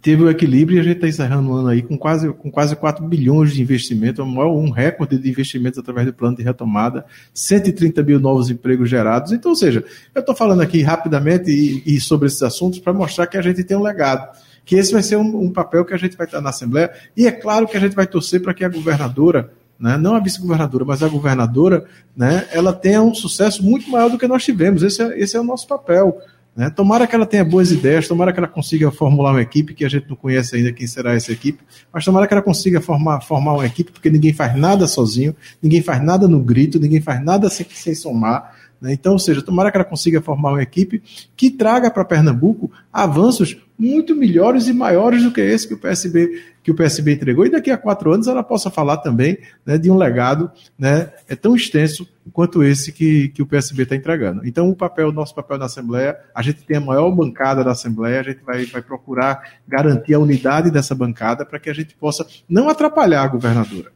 teve 0.00 0.22
o 0.22 0.30
equilíbrio, 0.30 0.78
e 0.78 0.80
a 0.80 0.82
gente 0.82 0.96
está 0.96 1.08
encerrando 1.08 1.50
o 1.50 1.54
ano 1.54 1.68
aí 1.68 1.82
com 1.82 1.98
quase, 1.98 2.32
com 2.32 2.50
quase 2.50 2.74
4 2.74 3.06
bilhões 3.06 3.52
de 3.52 3.60
investimento, 3.60 4.22
um 4.22 4.70
recorde 4.70 5.18
de 5.18 5.28
investimentos 5.28 5.78
através 5.78 6.06
do 6.06 6.14
plano 6.14 6.36
de 6.36 6.42
retomada, 6.42 7.04
130 7.34 8.02
mil 8.02 8.18
novos 8.18 8.50
empregos 8.50 8.88
gerados. 8.88 9.32
Então, 9.32 9.50
ou 9.50 9.56
seja, 9.56 9.84
eu 10.14 10.20
estou 10.20 10.34
falando 10.34 10.62
aqui 10.62 10.80
rapidamente 10.82 11.50
e, 11.50 11.82
e 11.96 12.00
sobre 12.00 12.28
esses 12.28 12.42
assuntos 12.42 12.78
para 12.78 12.94
mostrar 12.94 13.26
que 13.26 13.36
a 13.36 13.42
gente 13.42 13.62
tem 13.62 13.76
um 13.76 13.82
legado 13.82 14.36
que 14.64 14.76
esse 14.76 14.92
vai 14.92 15.02
ser 15.02 15.16
um, 15.16 15.42
um, 15.42 15.52
papel 15.52 15.84
que 15.84 15.94
a 15.94 15.96
gente 15.96 16.16
vai 16.16 16.26
estar 16.26 16.40
na 16.40 16.50
Assembleia, 16.50 16.92
e 17.16 17.26
é 17.26 17.32
claro 17.32 17.66
que 17.66 17.76
a 17.76 17.80
gente 17.80 17.96
vai 17.96 18.06
torcer 18.06 18.40
para 18.40 18.54
que 18.54 18.64
a 18.64 18.68
governadora 18.68 19.52
né, 19.78 19.96
não 19.96 20.14
a 20.14 20.20
vice-governadora, 20.20 20.84
mas 20.84 21.02
a 21.02 21.08
governadora, 21.08 21.84
né, 22.16 22.46
ela 22.52 22.72
tenha 22.72 23.02
um 23.02 23.14
sucesso 23.14 23.62
muito 23.64 23.90
maior 23.90 24.08
do 24.08 24.18
que 24.18 24.28
nós 24.28 24.44
tivemos. 24.44 24.82
Esse 24.82 25.02
é, 25.02 25.18
esse 25.18 25.36
é 25.36 25.40
o 25.40 25.44
nosso 25.44 25.66
papel. 25.66 26.20
Né? 26.54 26.68
Tomara 26.68 27.06
que 27.06 27.14
ela 27.14 27.24
tenha 27.24 27.44
boas 27.44 27.72
ideias, 27.72 28.06
tomara 28.06 28.32
que 28.32 28.38
ela 28.38 28.48
consiga 28.48 28.90
formular 28.90 29.30
uma 29.30 29.40
equipe, 29.40 29.74
que 29.74 29.84
a 29.84 29.88
gente 29.88 30.08
não 30.08 30.16
conhece 30.16 30.54
ainda 30.54 30.72
quem 30.72 30.86
será 30.86 31.14
essa 31.14 31.32
equipe, 31.32 31.62
mas 31.92 32.04
tomara 32.04 32.26
que 32.26 32.34
ela 32.34 32.42
consiga 32.42 32.80
formar, 32.80 33.22
formar 33.22 33.54
uma 33.54 33.66
equipe, 33.66 33.90
porque 33.90 34.10
ninguém 34.10 34.32
faz 34.32 34.54
nada 34.54 34.86
sozinho, 34.86 35.34
ninguém 35.62 35.82
faz 35.82 36.02
nada 36.02 36.28
no 36.28 36.40
grito, 36.40 36.78
ninguém 36.78 37.00
faz 37.00 37.24
nada 37.24 37.48
sem, 37.48 37.66
sem 37.70 37.94
somar. 37.94 38.54
Né? 38.80 38.92
Então, 38.92 39.14
ou 39.14 39.18
seja, 39.18 39.40
tomara 39.40 39.70
que 39.70 39.78
ela 39.78 39.84
consiga 39.84 40.20
formar 40.20 40.50
uma 40.50 40.62
equipe 40.62 41.02
que 41.34 41.50
traga 41.50 41.90
para 41.90 42.04
Pernambuco 42.04 42.70
avanços 42.92 43.56
muito 43.78 44.14
melhores 44.14 44.68
e 44.68 44.72
maiores 44.72 45.22
do 45.22 45.30
que 45.30 45.40
esse 45.40 45.66
que 45.66 45.74
o 45.74 45.78
PSB 45.78 46.51
que 46.62 46.70
o 46.70 46.74
PSB 46.74 47.14
entregou, 47.14 47.44
e 47.44 47.50
daqui 47.50 47.70
a 47.70 47.76
quatro 47.76 48.12
anos 48.12 48.28
ela 48.28 48.42
possa 48.42 48.70
falar 48.70 48.98
também 48.98 49.38
né, 49.66 49.76
de 49.76 49.90
um 49.90 49.96
legado 49.96 50.50
né, 50.78 51.10
é 51.28 51.34
tão 51.34 51.56
extenso 51.56 52.08
quanto 52.32 52.62
esse 52.62 52.92
que, 52.92 53.28
que 53.30 53.42
o 53.42 53.46
PSB 53.46 53.82
está 53.82 53.96
entregando. 53.96 54.46
Então, 54.46 54.70
o 54.70 54.76
papel, 54.76 55.10
nosso 55.10 55.34
papel 55.34 55.58
na 55.58 55.64
Assembleia, 55.64 56.16
a 56.34 56.40
gente 56.40 56.62
tem 56.62 56.76
a 56.76 56.80
maior 56.80 57.10
bancada 57.10 57.64
da 57.64 57.72
Assembleia, 57.72 58.20
a 58.20 58.22
gente 58.22 58.44
vai, 58.44 58.64
vai 58.66 58.80
procurar 58.80 59.42
garantir 59.66 60.14
a 60.14 60.20
unidade 60.20 60.70
dessa 60.70 60.94
bancada 60.94 61.44
para 61.44 61.58
que 61.58 61.68
a 61.68 61.74
gente 61.74 61.96
possa 61.96 62.24
não 62.48 62.68
atrapalhar 62.68 63.22
a 63.22 63.28
governadora. 63.28 63.90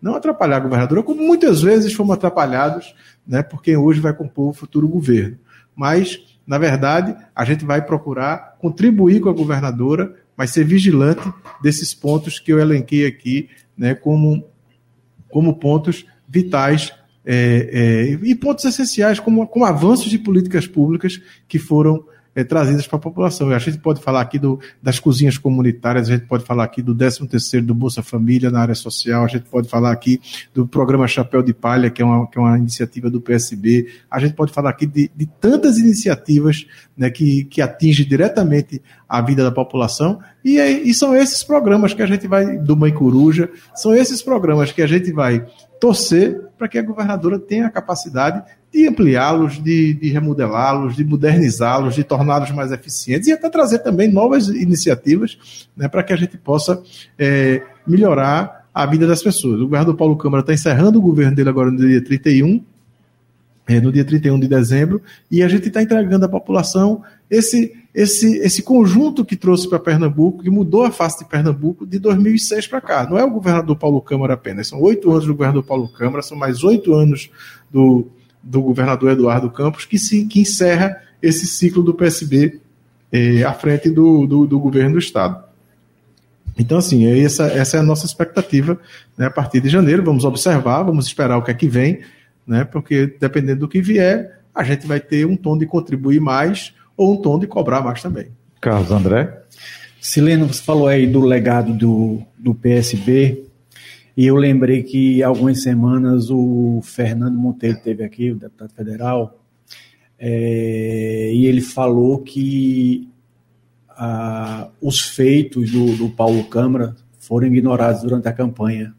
Não 0.00 0.14
atrapalhar 0.14 0.56
a 0.56 0.60
governadora, 0.60 1.02
como 1.02 1.22
muitas 1.22 1.62
vezes 1.62 1.92
fomos 1.92 2.14
atrapalhados 2.14 2.94
né, 3.26 3.42
por 3.42 3.62
quem 3.62 3.76
hoje 3.76 4.00
vai 4.00 4.12
compor 4.12 4.50
o 4.50 4.52
futuro 4.52 4.88
governo. 4.88 5.38
Mas, 5.74 6.18
na 6.46 6.58
verdade, 6.58 7.16
a 7.34 7.44
gente 7.44 7.64
vai 7.64 7.82
procurar 7.82 8.56
contribuir 8.58 9.20
com 9.20 9.28
a 9.28 9.32
governadora, 9.32 10.14
mas 10.42 10.50
ser 10.50 10.64
vigilante 10.64 11.22
desses 11.62 11.94
pontos 11.94 12.40
que 12.40 12.52
eu 12.52 12.58
elenquei 12.58 13.06
aqui 13.06 13.48
né, 13.78 13.94
como, 13.94 14.44
como 15.30 15.54
pontos 15.54 16.04
vitais 16.28 16.92
é, 17.24 17.70
é, 17.72 18.26
e 18.26 18.34
pontos 18.34 18.64
essenciais, 18.64 19.20
como, 19.20 19.46
como 19.46 19.64
avanços 19.64 20.10
de 20.10 20.18
políticas 20.18 20.66
públicas 20.66 21.22
que 21.46 21.60
foram 21.60 22.04
é, 22.34 22.42
trazidas 22.44 22.86
para 22.86 22.96
a 22.96 23.00
população. 23.00 23.50
A 23.50 23.58
gente 23.58 23.78
pode 23.78 24.00
falar 24.00 24.20
aqui 24.20 24.38
do, 24.38 24.58
das 24.82 24.98
cozinhas 24.98 25.38
comunitárias, 25.38 26.08
a 26.08 26.12
gente 26.12 26.26
pode 26.26 26.44
falar 26.44 26.64
aqui 26.64 26.82
do 26.82 26.94
13º 26.94 27.66
do 27.66 27.74
Bolsa 27.74 28.02
Família 28.02 28.50
na 28.50 28.60
área 28.60 28.74
social, 28.74 29.24
a 29.24 29.28
gente 29.28 29.44
pode 29.44 29.68
falar 29.68 29.92
aqui 29.92 30.20
do 30.54 30.66
programa 30.66 31.06
Chapéu 31.06 31.42
de 31.42 31.52
Palha, 31.52 31.90
que 31.90 32.00
é 32.00 32.04
uma, 32.04 32.26
que 32.26 32.38
é 32.38 32.40
uma 32.40 32.58
iniciativa 32.58 33.10
do 33.10 33.20
PSB, 33.20 33.88
a 34.10 34.18
gente 34.18 34.34
pode 34.34 34.52
falar 34.52 34.70
aqui 34.70 34.86
de, 34.86 35.10
de 35.14 35.26
tantas 35.26 35.78
iniciativas 35.78 36.66
né, 36.96 37.10
que, 37.10 37.44
que 37.44 37.60
atingem 37.60 38.06
diretamente 38.06 38.82
a 39.08 39.20
vida 39.20 39.44
da 39.44 39.50
população, 39.50 40.20
e, 40.44 40.58
e 40.58 40.94
são 40.94 41.14
esses 41.14 41.42
programas 41.44 41.92
que 41.94 42.02
a 42.02 42.06
gente 42.06 42.26
vai, 42.26 42.56
do 42.58 42.76
Mãe 42.76 42.92
Coruja, 42.92 43.50
são 43.74 43.94
esses 43.94 44.22
programas 44.22 44.72
que 44.72 44.82
a 44.82 44.86
gente 44.86 45.12
vai 45.12 45.44
torcer 45.78 46.40
para 46.56 46.68
que 46.68 46.78
a 46.78 46.82
governadora 46.82 47.38
tenha 47.38 47.66
a 47.66 47.70
capacidade 47.70 48.42
de 48.72 48.88
ampliá-los, 48.88 49.62
de, 49.62 49.92
de 49.92 50.08
remodelá-los, 50.08 50.96
de 50.96 51.04
modernizá-los, 51.04 51.94
de 51.94 52.02
torná-los 52.02 52.50
mais 52.52 52.72
eficientes 52.72 53.28
e 53.28 53.32
até 53.32 53.50
trazer 53.50 53.80
também 53.80 54.10
novas 54.10 54.48
iniciativas 54.48 55.68
né, 55.76 55.88
para 55.88 56.02
que 56.02 56.12
a 56.12 56.16
gente 56.16 56.38
possa 56.38 56.82
é, 57.18 57.62
melhorar 57.86 58.66
a 58.72 58.86
vida 58.86 59.06
das 59.06 59.22
pessoas. 59.22 59.60
O 59.60 59.64
governador 59.64 59.94
Paulo 59.94 60.16
Câmara 60.16 60.40
está 60.40 60.54
encerrando 60.54 60.98
o 60.98 61.02
governo 61.02 61.36
dele 61.36 61.50
agora 61.50 61.70
no 61.70 61.76
dia 61.76 62.02
31, 62.02 62.64
é, 63.68 63.78
no 63.78 63.92
dia 63.92 64.04
31 64.04 64.40
de 64.40 64.48
dezembro, 64.48 65.02
e 65.30 65.42
a 65.42 65.48
gente 65.48 65.68
está 65.68 65.82
entregando 65.82 66.24
à 66.24 66.28
população 66.28 67.02
esse, 67.30 67.74
esse, 67.94 68.38
esse 68.38 68.62
conjunto 68.62 69.22
que 69.22 69.36
trouxe 69.36 69.68
para 69.68 69.78
Pernambuco, 69.78 70.42
que 70.42 70.48
mudou 70.48 70.84
a 70.84 70.90
face 70.90 71.18
de 71.18 71.26
Pernambuco 71.26 71.86
de 71.86 71.98
2006 71.98 72.66
para 72.66 72.80
cá. 72.80 73.06
Não 73.08 73.18
é 73.18 73.24
o 73.24 73.30
governador 73.30 73.76
Paulo 73.76 74.00
Câmara 74.00 74.32
apenas, 74.32 74.68
são 74.68 74.80
oito 74.80 75.10
anos 75.10 75.26
do 75.26 75.34
governador 75.34 75.62
Paulo 75.62 75.88
Câmara, 75.88 76.22
são 76.22 76.38
mais 76.38 76.64
oito 76.64 76.94
anos 76.94 77.30
do 77.70 78.10
do 78.42 78.62
governador 78.62 79.12
Eduardo 79.12 79.50
Campos, 79.50 79.84
que, 79.84 79.98
se, 79.98 80.24
que 80.26 80.40
encerra 80.40 81.00
esse 81.22 81.46
ciclo 81.46 81.82
do 81.82 81.94
PSB 81.94 82.60
eh, 83.12 83.42
à 83.44 83.52
frente 83.52 83.88
do, 83.90 84.26
do, 84.26 84.46
do, 84.46 84.58
governo 84.58 84.92
do 84.92 84.98
Estado. 84.98 85.44
Então, 86.58 86.78
assim, 86.78 87.06
é 87.06 87.18
essa, 87.20 87.44
essa 87.46 87.76
é 87.76 87.80
a 87.80 87.82
nossa 87.82 88.04
expectativa 88.04 88.78
né, 89.16 89.26
a 89.26 89.30
partir 89.30 89.60
de 89.60 89.68
janeiro. 89.68 90.02
Vamos 90.02 90.24
observar, 90.24 90.82
vamos 90.82 91.06
esperar 91.06 91.38
o 91.38 91.42
que 91.42 91.50
é 91.50 91.54
que 91.54 91.68
vem, 91.68 92.00
né, 92.46 92.64
porque 92.64 93.14
dependendo 93.20 93.60
do 93.60 93.68
que 93.68 93.80
vier, 93.80 94.40
a 94.54 94.64
gente 94.64 94.86
vai 94.86 95.00
ter 95.00 95.24
um 95.24 95.36
tom 95.36 95.56
de 95.56 95.66
contribuir 95.66 96.20
mais 96.20 96.74
ou 96.96 97.14
um 97.14 97.16
tom 97.16 97.38
de 97.38 97.46
cobrar 97.46 97.80
mais 97.80 98.02
também. 98.02 98.28
Carlos 98.60 98.90
André? 98.90 99.42
Sileno, 100.00 100.52
você 100.52 100.62
falou 100.62 100.88
aí 100.88 101.06
do 101.06 101.20
legado 101.20 101.72
do, 101.72 102.20
do 102.36 102.54
PSB. 102.54 103.44
E 104.16 104.26
eu 104.26 104.36
lembrei 104.36 104.82
que 104.82 105.22
algumas 105.22 105.62
semanas 105.62 106.30
o 106.30 106.80
Fernando 106.82 107.36
Monteiro 107.36 107.78
teve 107.82 108.04
aqui, 108.04 108.30
o 108.30 108.36
deputado 108.36 108.72
federal, 108.74 109.38
é, 110.18 111.32
e 111.34 111.46
ele 111.46 111.60
falou 111.60 112.18
que 112.18 113.08
os 114.80 115.00
feitos 115.00 115.70
do, 115.70 115.96
do, 115.96 116.10
Paulo 116.10 116.44
Câmara 116.44 116.96
foram 117.20 117.46
ignorados 117.46 118.02
durante 118.02 118.26
a 118.28 118.32
campanha. 118.32 118.94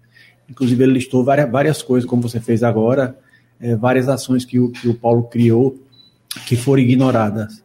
Inclusive, 0.49 0.83
ele 0.83 0.93
listou 0.93 1.23
várias, 1.23 1.51
várias 1.51 1.81
coisas, 1.81 2.09
como 2.09 2.21
você 2.21 2.39
fez 2.39 2.63
agora, 2.63 3.17
é, 3.59 3.75
várias 3.75 4.07
ações 4.07 4.45
que 4.45 4.59
o, 4.59 4.69
que 4.71 4.87
o 4.87 4.95
Paulo 4.95 5.23
criou 5.23 5.77
que 6.47 6.55
foram 6.55 6.81
ignoradas. 6.81 7.63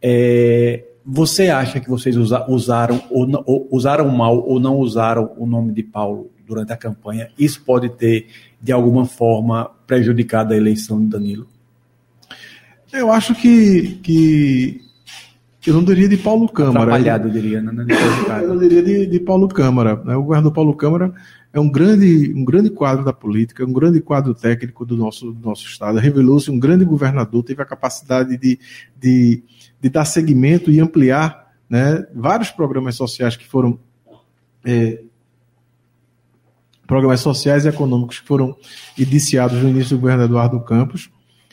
É, 0.00 0.84
você 1.04 1.48
acha 1.48 1.80
que 1.80 1.88
vocês 1.88 2.16
usa, 2.16 2.46
usaram, 2.48 3.02
ou, 3.10 3.26
ou, 3.46 3.68
usaram 3.70 4.08
mal 4.10 4.46
ou 4.46 4.60
não 4.60 4.76
usaram 4.76 5.32
o 5.36 5.46
nome 5.46 5.72
de 5.72 5.82
Paulo 5.82 6.30
durante 6.48 6.72
a 6.72 6.76
campanha, 6.76 7.28
isso 7.38 7.62
pode 7.62 7.90
ter, 7.90 8.26
de 8.60 8.72
alguma 8.72 9.04
forma, 9.04 9.70
prejudicado 9.86 10.54
a 10.54 10.56
eleição 10.56 10.98
de 10.98 11.06
Danilo? 11.06 11.46
Eu 12.92 13.12
acho 13.12 13.34
que, 13.34 13.98
que 14.02 14.80
eu 15.66 15.74
não 15.74 15.84
diria 15.84 16.08
de 16.08 16.16
Paulo 16.16 16.48
Câmara. 16.48 16.94
Atrapalhado, 16.94 17.28
eu 17.28 17.32
diria, 17.32 17.60
não, 17.60 17.72
não 17.72 17.84
Eu 18.40 18.58
diria 18.58 18.82
de, 18.82 19.06
de 19.06 19.20
Paulo 19.20 19.46
Câmara. 19.48 19.96
Né? 20.02 20.16
O 20.16 20.22
governador 20.22 20.52
Paulo 20.52 20.74
Câmara 20.74 21.12
é 21.52 21.60
um 21.60 21.68
grande, 21.68 22.32
um 22.34 22.44
grande 22.44 22.70
quadro 22.70 23.04
da 23.04 23.12
política, 23.12 23.64
um 23.64 23.72
grande 23.72 24.00
quadro 24.00 24.34
técnico 24.34 24.86
do 24.86 24.96
nosso, 24.96 25.32
do 25.32 25.46
nosso 25.46 25.66
Estado. 25.66 25.98
Revelou-se 25.98 26.50
um 26.50 26.58
grande 26.58 26.86
governador, 26.86 27.42
teve 27.42 27.60
a 27.60 27.66
capacidade 27.66 28.38
de, 28.38 28.58
de, 28.98 29.42
de 29.78 29.88
dar 29.90 30.06
seguimento 30.06 30.70
e 30.70 30.80
ampliar 30.80 31.52
né, 31.68 32.06
vários 32.14 32.50
programas 32.50 32.96
sociais 32.96 33.36
que 33.36 33.46
foram 33.46 33.78
é, 34.64 35.02
programas 36.88 37.20
sociais 37.20 37.66
e 37.66 37.68
econômicos 37.68 38.18
que 38.18 38.26
foram 38.26 38.56
iniciados 38.96 39.62
no 39.62 39.68
início 39.68 39.96
do 39.96 40.00
governo 40.00 40.24
Eduardo 40.24 40.58
Campos 40.60 41.10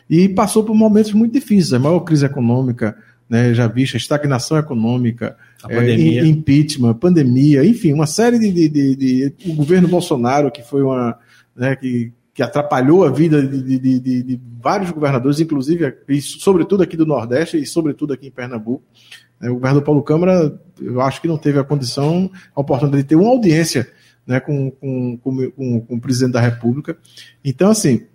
e 0.10 0.30
passou 0.30 0.64
por 0.64 0.74
momentos 0.74 1.12
muito 1.12 1.34
difíceis, 1.34 1.74
a 1.74 1.80
maior 1.80 2.00
crise 2.00 2.26
econômica 2.26 2.98
né, 3.30 3.54
já 3.54 3.68
vista, 3.68 3.98
estagnação 3.98 4.58
econômica, 4.58 5.36
é, 5.68 6.26
impeachment, 6.26 6.94
pandemia, 6.94 7.66
enfim, 7.66 7.92
uma 7.92 8.06
série 8.08 8.40
de, 8.40 8.52
de, 8.52 8.70
de, 8.70 8.96
de, 8.96 9.34
o 9.52 9.56
governo 9.56 9.88
Bolsonaro 9.88 10.50
que 10.52 10.62
foi 10.62 10.84
uma 10.84 11.18
né, 11.56 11.76
que, 11.76 12.14
que 12.34 12.42
atrapalhou 12.42 13.04
a 13.04 13.10
vida 13.10 13.42
de, 13.46 13.80
de, 13.80 14.00
de, 14.00 14.24
de, 14.24 14.42
vários 14.62 14.92
governadores, 14.92 15.40
inclusive 15.40 15.96
e 16.08 16.22
sobretudo 16.22 16.84
aqui 16.84 16.96
do 16.96 17.06
Nordeste 17.06 17.58
e 17.58 17.66
sobretudo 17.66 18.14
aqui 18.14 18.28
em 18.28 18.32
Pernambuco. 18.32 18.84
É, 19.42 19.50
o 19.50 19.56
governador 19.56 19.84
Paulo 19.84 20.04
Câmara, 20.04 20.58
eu 20.80 21.02
acho 21.02 21.20
que 21.20 21.28
não 21.28 21.38
teve 21.38 21.60
a 21.60 21.64
condição, 21.64 22.32
a 22.56 22.62
oportunidade 22.62 23.04
de 23.04 23.10
ter 23.10 23.16
uma 23.16 23.30
audiência 23.30 23.88
né, 24.26 24.40
com, 24.40 24.72
com, 24.72 25.18
com, 25.18 25.52
com, 25.52 25.96
o 25.96 26.02
presidente 26.02 26.34
da 26.34 26.42
República. 26.42 26.98
Então, 27.44 27.70
assim, 27.70 28.06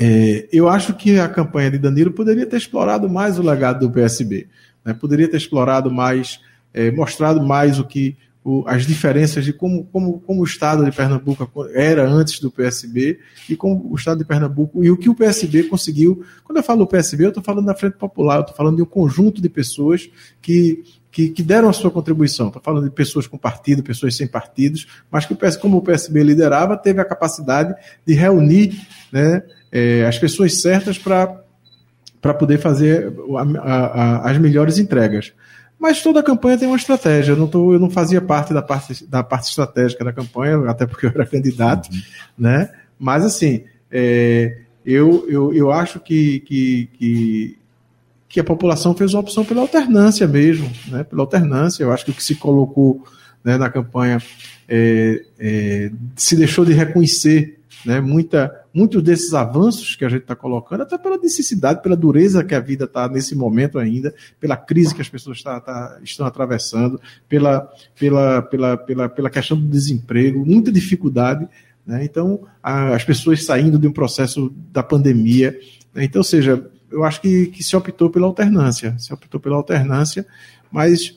é, 0.00 0.48
eu 0.52 0.68
acho 0.68 0.94
que 0.94 1.18
a 1.18 1.28
campanha 1.28 1.70
de 1.70 1.78
Danilo 1.78 2.12
poderia 2.12 2.46
ter 2.46 2.56
explorado 2.56 3.08
mais 3.08 3.38
o 3.38 3.42
legado 3.42 3.86
do 3.86 3.92
PSB, 3.92 4.48
né, 4.84 4.94
poderia 4.94 5.28
ter 5.28 5.36
explorado 5.36 5.90
mais, 5.90 6.40
é, 6.72 6.90
mostrado 6.90 7.42
mais 7.42 7.78
o 7.78 7.84
que 7.84 8.16
o, 8.46 8.62
as 8.64 8.86
diferenças 8.86 9.44
de 9.44 9.52
como, 9.52 9.84
como, 9.86 10.20
como 10.20 10.40
o 10.40 10.44
Estado 10.44 10.84
de 10.84 10.92
Pernambuco 10.92 11.66
era 11.74 12.08
antes 12.08 12.38
do 12.38 12.48
PSB 12.48 13.18
e 13.50 13.56
como 13.56 13.90
o 13.90 13.96
Estado 13.96 14.18
de 14.18 14.24
Pernambuco 14.24 14.84
e 14.84 14.90
o 14.90 14.96
que 14.96 15.08
o 15.08 15.16
PSB 15.16 15.64
conseguiu. 15.64 16.24
Quando 16.44 16.58
eu 16.58 16.62
falo 16.62 16.86
PSB, 16.86 17.24
eu 17.24 17.28
estou 17.30 17.42
falando 17.42 17.66
da 17.66 17.74
Frente 17.74 17.96
Popular, 17.96 18.36
eu 18.36 18.40
estou 18.42 18.54
falando 18.54 18.76
de 18.76 18.82
um 18.82 18.86
conjunto 18.86 19.42
de 19.42 19.48
pessoas 19.48 20.08
que 20.40 20.84
que, 21.16 21.30
que 21.30 21.42
deram 21.42 21.70
a 21.70 21.72
sua 21.72 21.90
contribuição. 21.90 22.48
Estou 22.48 22.60
falando 22.62 22.84
de 22.84 22.90
pessoas 22.90 23.26
com 23.26 23.38
partido, 23.38 23.82
pessoas 23.82 24.14
sem 24.14 24.28
partidos, 24.28 24.86
mas 25.10 25.24
que, 25.24 25.34
como 25.58 25.78
o 25.78 25.82
PSB 25.82 26.22
liderava, 26.22 26.76
teve 26.76 27.00
a 27.00 27.06
capacidade 27.06 27.74
de 28.06 28.12
reunir 28.12 28.86
né, 29.10 29.42
é, 29.72 30.04
as 30.04 30.18
pessoas 30.18 30.60
certas 30.60 30.98
para 30.98 32.34
poder 32.38 32.58
fazer 32.58 33.14
a, 33.34 33.62
a, 33.62 34.30
as 34.30 34.36
melhores 34.36 34.76
entregas. 34.76 35.32
Mas 35.78 36.02
toda 36.02 36.20
a 36.20 36.22
campanha 36.22 36.58
tem 36.58 36.68
uma 36.68 36.76
estratégia. 36.76 37.32
Eu 37.32 37.36
não, 37.38 37.48
tô, 37.48 37.72
eu 37.72 37.80
não 37.80 37.88
fazia 37.88 38.20
parte 38.20 38.52
da, 38.52 38.60
parte 38.60 39.06
da 39.06 39.22
parte 39.22 39.48
estratégica 39.48 40.04
da 40.04 40.12
campanha, 40.12 40.68
até 40.68 40.84
porque 40.84 41.06
eu 41.06 41.10
era 41.14 41.24
candidato, 41.24 41.88
uhum. 41.90 42.00
né? 42.36 42.68
Mas 42.98 43.24
assim, 43.24 43.64
é, 43.90 44.58
eu, 44.84 45.24
eu, 45.30 45.54
eu 45.54 45.72
acho 45.72 45.98
que, 45.98 46.40
que, 46.40 46.90
que 46.92 47.58
que 48.28 48.40
a 48.40 48.44
população 48.44 48.94
fez 48.94 49.14
uma 49.14 49.20
opção 49.20 49.44
pela 49.44 49.60
alternância 49.60 50.26
mesmo, 50.26 50.70
né? 50.88 51.04
pela 51.04 51.22
alternância. 51.22 51.82
Eu 51.82 51.92
acho 51.92 52.04
que 52.04 52.10
o 52.10 52.14
que 52.14 52.24
se 52.24 52.34
colocou 52.34 53.04
né, 53.44 53.56
na 53.56 53.70
campanha 53.70 54.18
é, 54.68 55.24
é, 55.38 55.90
se 56.16 56.36
deixou 56.36 56.64
de 56.64 56.72
reconhecer 56.72 57.60
né, 57.84 58.00
muita, 58.00 58.52
muitos 58.74 59.00
desses 59.00 59.32
avanços 59.32 59.94
que 59.94 60.04
a 60.04 60.08
gente 60.08 60.22
está 60.22 60.34
colocando, 60.34 60.82
até 60.82 60.98
pela 60.98 61.16
necessidade, 61.16 61.82
pela 61.82 61.96
dureza 61.96 62.42
que 62.42 62.54
a 62.54 62.60
vida 62.60 62.84
está 62.84 63.08
nesse 63.08 63.36
momento 63.36 63.78
ainda, 63.78 64.12
pela 64.40 64.56
crise 64.56 64.92
que 64.92 65.00
as 65.00 65.08
pessoas 65.08 65.40
tá, 65.40 65.60
tá, 65.60 66.00
estão 66.02 66.26
atravessando, 66.26 67.00
pela, 67.28 67.72
pela, 67.96 68.42
pela, 68.42 68.76
pela, 68.76 69.08
pela 69.08 69.30
questão 69.30 69.56
do 69.56 69.68
desemprego, 69.68 70.44
muita 70.44 70.72
dificuldade. 70.72 71.46
Né? 71.86 72.04
Então, 72.04 72.40
a, 72.60 72.96
as 72.96 73.04
pessoas 73.04 73.44
saindo 73.44 73.78
de 73.78 73.86
um 73.86 73.92
processo 73.92 74.52
da 74.72 74.82
pandemia. 74.82 75.56
Né? 75.94 76.04
Então, 76.04 76.20
ou 76.20 76.24
seja, 76.24 76.68
eu 76.90 77.04
acho 77.04 77.20
que, 77.20 77.46
que 77.46 77.62
se 77.62 77.76
optou 77.76 78.10
pela 78.10 78.26
alternância, 78.26 78.96
se 78.98 79.12
optou 79.12 79.40
pela 79.40 79.56
alternância, 79.56 80.26
mas 80.70 81.14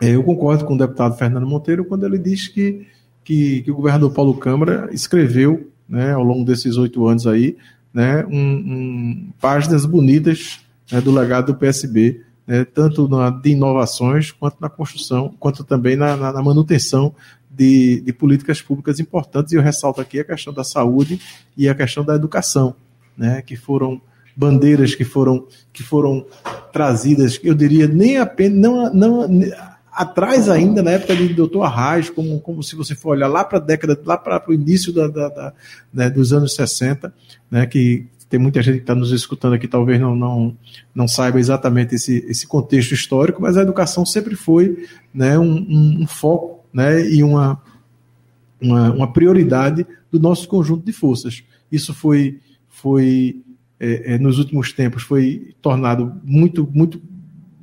é, 0.00 0.10
eu 0.10 0.22
concordo 0.22 0.64
com 0.64 0.74
o 0.74 0.78
deputado 0.78 1.16
Fernando 1.16 1.46
Monteiro 1.46 1.84
quando 1.84 2.04
ele 2.06 2.18
diz 2.18 2.48
que, 2.48 2.86
que, 3.24 3.62
que 3.62 3.70
o 3.70 3.74
governador 3.74 4.12
Paulo 4.12 4.34
Câmara 4.34 4.88
escreveu, 4.92 5.70
né, 5.88 6.12
ao 6.12 6.22
longo 6.22 6.44
desses 6.44 6.76
oito 6.76 7.06
anos 7.06 7.26
aí, 7.26 7.56
né, 7.92 8.24
um, 8.26 8.36
um, 8.36 9.32
páginas 9.40 9.84
bonitas 9.84 10.60
né, 10.90 11.00
do 11.00 11.12
legado 11.12 11.52
do 11.52 11.58
PSB, 11.58 12.22
né, 12.46 12.64
tanto 12.64 13.08
na, 13.08 13.30
de 13.30 13.50
inovações 13.50 14.30
quanto 14.30 14.56
na 14.60 14.68
construção, 14.68 15.34
quanto 15.38 15.62
também 15.62 15.96
na, 15.96 16.16
na, 16.16 16.32
na 16.32 16.42
manutenção 16.42 17.14
de, 17.50 18.00
de, 18.00 18.12
políticas 18.12 18.62
públicas 18.62 18.98
importantes. 18.98 19.52
E 19.52 19.56
eu 19.56 19.62
ressalto 19.62 20.00
aqui 20.00 20.20
a 20.20 20.24
questão 20.24 20.52
da 20.52 20.64
saúde 20.64 21.20
e 21.56 21.68
a 21.68 21.74
questão 21.74 22.04
da 22.04 22.14
educação, 22.14 22.74
né, 23.16 23.42
que 23.42 23.56
foram 23.56 24.00
bandeiras 24.36 24.94
que 24.94 25.04
foram, 25.04 25.46
que 25.72 25.82
foram 25.82 26.24
trazidas, 26.72 27.38
eu 27.42 27.54
diria, 27.54 27.86
nem 27.86 28.18
apenas, 28.18 28.58
não, 28.58 28.92
não, 28.92 29.28
atrás 29.92 30.48
ainda, 30.48 30.82
na 30.82 30.92
época 30.92 31.14
de 31.14 31.34
Dr. 31.34 31.62
Arraes, 31.62 32.08
como, 32.08 32.40
como 32.40 32.62
se 32.62 32.74
você 32.74 32.94
for 32.94 33.10
olhar 33.10 33.28
lá 33.28 33.44
para 33.44 33.58
a 33.58 33.60
década, 33.60 34.00
lá 34.04 34.16
para 34.16 34.42
o 34.48 34.54
início 34.54 34.92
da, 34.92 35.06
da, 35.06 35.28
da 35.28 35.52
né, 35.92 36.08
dos 36.08 36.32
anos 36.32 36.54
60, 36.54 37.12
né, 37.50 37.66
que 37.66 38.06
tem 38.32 38.40
muita 38.40 38.62
gente 38.62 38.76
que 38.76 38.80
está 38.80 38.94
nos 38.94 39.12
escutando 39.12 39.52
aqui, 39.52 39.68
talvez 39.68 40.00
não, 40.00 40.16
não, 40.16 40.56
não 40.94 41.06
saiba 41.06 41.38
exatamente 41.38 41.94
esse, 41.94 42.24
esse 42.26 42.46
contexto 42.46 42.94
histórico, 42.94 43.42
mas 43.42 43.58
a 43.58 43.62
educação 43.62 44.06
sempre 44.06 44.34
foi 44.34 44.86
né, 45.12 45.38
um, 45.38 46.00
um, 46.00 46.06
foco 46.06 46.64
né, 46.72 47.06
e 47.10 47.22
uma, 47.22 47.60
uma, 48.58 48.90
uma, 48.90 49.12
prioridade 49.12 49.86
do 50.10 50.18
nosso 50.18 50.48
conjunto 50.48 50.86
de 50.86 50.94
forças. 50.94 51.44
Isso 51.70 51.92
foi, 51.92 52.40
foi 52.70 53.42
é, 53.84 54.14
é, 54.14 54.18
nos 54.18 54.38
últimos 54.38 54.72
tempos, 54.72 55.02
foi 55.02 55.56
tornado 55.60 56.20
muito, 56.22 56.68
muito 56.72 57.02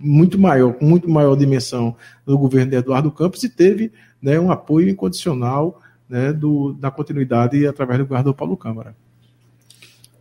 muito 0.02 0.40
maior, 0.40 0.74
com 0.74 0.86
muito 0.86 1.10
maior 1.10 1.36
dimensão 1.36 1.96
do 2.26 2.38
governo 2.38 2.72
de 2.72 2.78
Eduardo 2.78 3.12
Campos 3.12 3.44
e 3.44 3.50
teve 3.50 3.92
né, 4.22 4.40
um 4.40 4.50
apoio 4.50 4.88
incondicional 4.88 5.82
né, 6.08 6.32
do, 6.32 6.72
da 6.74 6.90
continuidade 6.90 7.68
através 7.68 8.00
do 8.00 8.06
governador 8.06 8.34
Paulo 8.34 8.56
Câmara. 8.56 8.96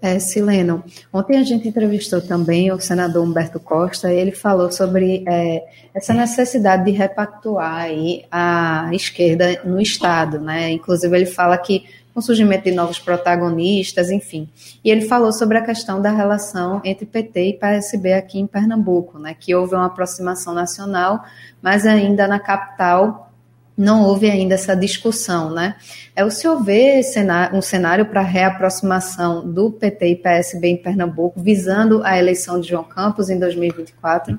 É, 0.00 0.19
Sileno, 0.21 0.85
ontem 1.12 1.37
a 1.38 1.43
gente 1.43 1.67
entrevistou 1.67 2.21
também 2.21 2.71
o 2.71 2.81
senador 2.81 3.25
Humberto 3.25 3.59
Costa 3.59 4.12
e 4.12 4.17
ele 4.17 4.33
falou 4.33 4.71
sobre 4.71 5.25
é, 5.28 5.64
essa 5.93 6.14
necessidade 6.14 6.85
de 6.85 6.93
repactuar 6.93 7.87
a 8.31 8.90
esquerda 8.93 9.62
no 9.64 9.81
Estado, 9.81 10.40
né? 10.40 10.71
Inclusive 10.71 11.17
ele 11.17 11.26
fala 11.26 11.59
que 11.59 11.85
com 12.18 12.20
o 12.20 12.22
surgimento 12.22 12.64
de 12.64 12.72
novos 12.72 12.98
protagonistas, 12.98 14.10
enfim. 14.10 14.48
E 14.84 14.90
ele 14.90 15.02
falou 15.02 15.32
sobre 15.32 15.56
a 15.56 15.62
questão 15.62 16.02
da 16.02 16.10
relação 16.10 16.80
entre 16.84 17.06
PT 17.06 17.50
e 17.50 17.52
PSB 17.52 18.12
aqui 18.12 18.40
em 18.40 18.46
Pernambuco, 18.46 19.20
né, 19.20 19.37
que 19.38 19.54
houve 19.54 19.76
uma 19.76 19.87
aproximação 19.87 20.52
nacional, 20.52 21.22
mas 21.62 21.87
ainda 21.87 22.26
na 22.26 22.40
capital 22.40 23.30
não 23.76 24.02
houve 24.02 24.28
ainda 24.28 24.54
essa 24.54 24.75
discussão, 24.75 25.54
né? 25.54 25.76
É 26.16 26.25
o 26.25 26.30
senhor 26.32 26.60
vê 26.60 27.00
um 27.52 27.62
cenário 27.62 28.06
para 28.06 28.20
reaproximação 28.22 29.48
do 29.48 29.70
PT 29.70 30.08
e 30.08 30.16
PSB 30.16 30.68
em 30.70 30.76
Pernambuco, 30.76 31.40
visando 31.40 32.02
a 32.02 32.18
eleição 32.18 32.60
de 32.60 32.70
João 32.70 32.82
Campos 32.82 33.30
em 33.30 33.38
2024? 33.38 34.37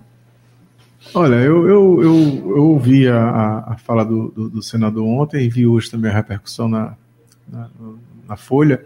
Olha, 1.14 1.36
eu, 1.36 1.66
eu, 1.66 2.04
eu, 2.04 2.56
eu 2.58 2.66
ouvi 2.66 3.08
a, 3.08 3.64
a 3.66 3.78
fala 3.78 4.04
do, 4.04 4.28
do, 4.32 4.50
do, 4.50 4.62
senador 4.62 5.08
ontem 5.08 5.46
e 5.46 5.50
vi 5.50 5.66
hoje 5.66 5.90
também 5.90 6.12
a 6.12 6.14
repercussão 6.14 6.68
na, 6.68 6.98
na, 7.52 7.70
na 8.28 8.36
Folha, 8.36 8.86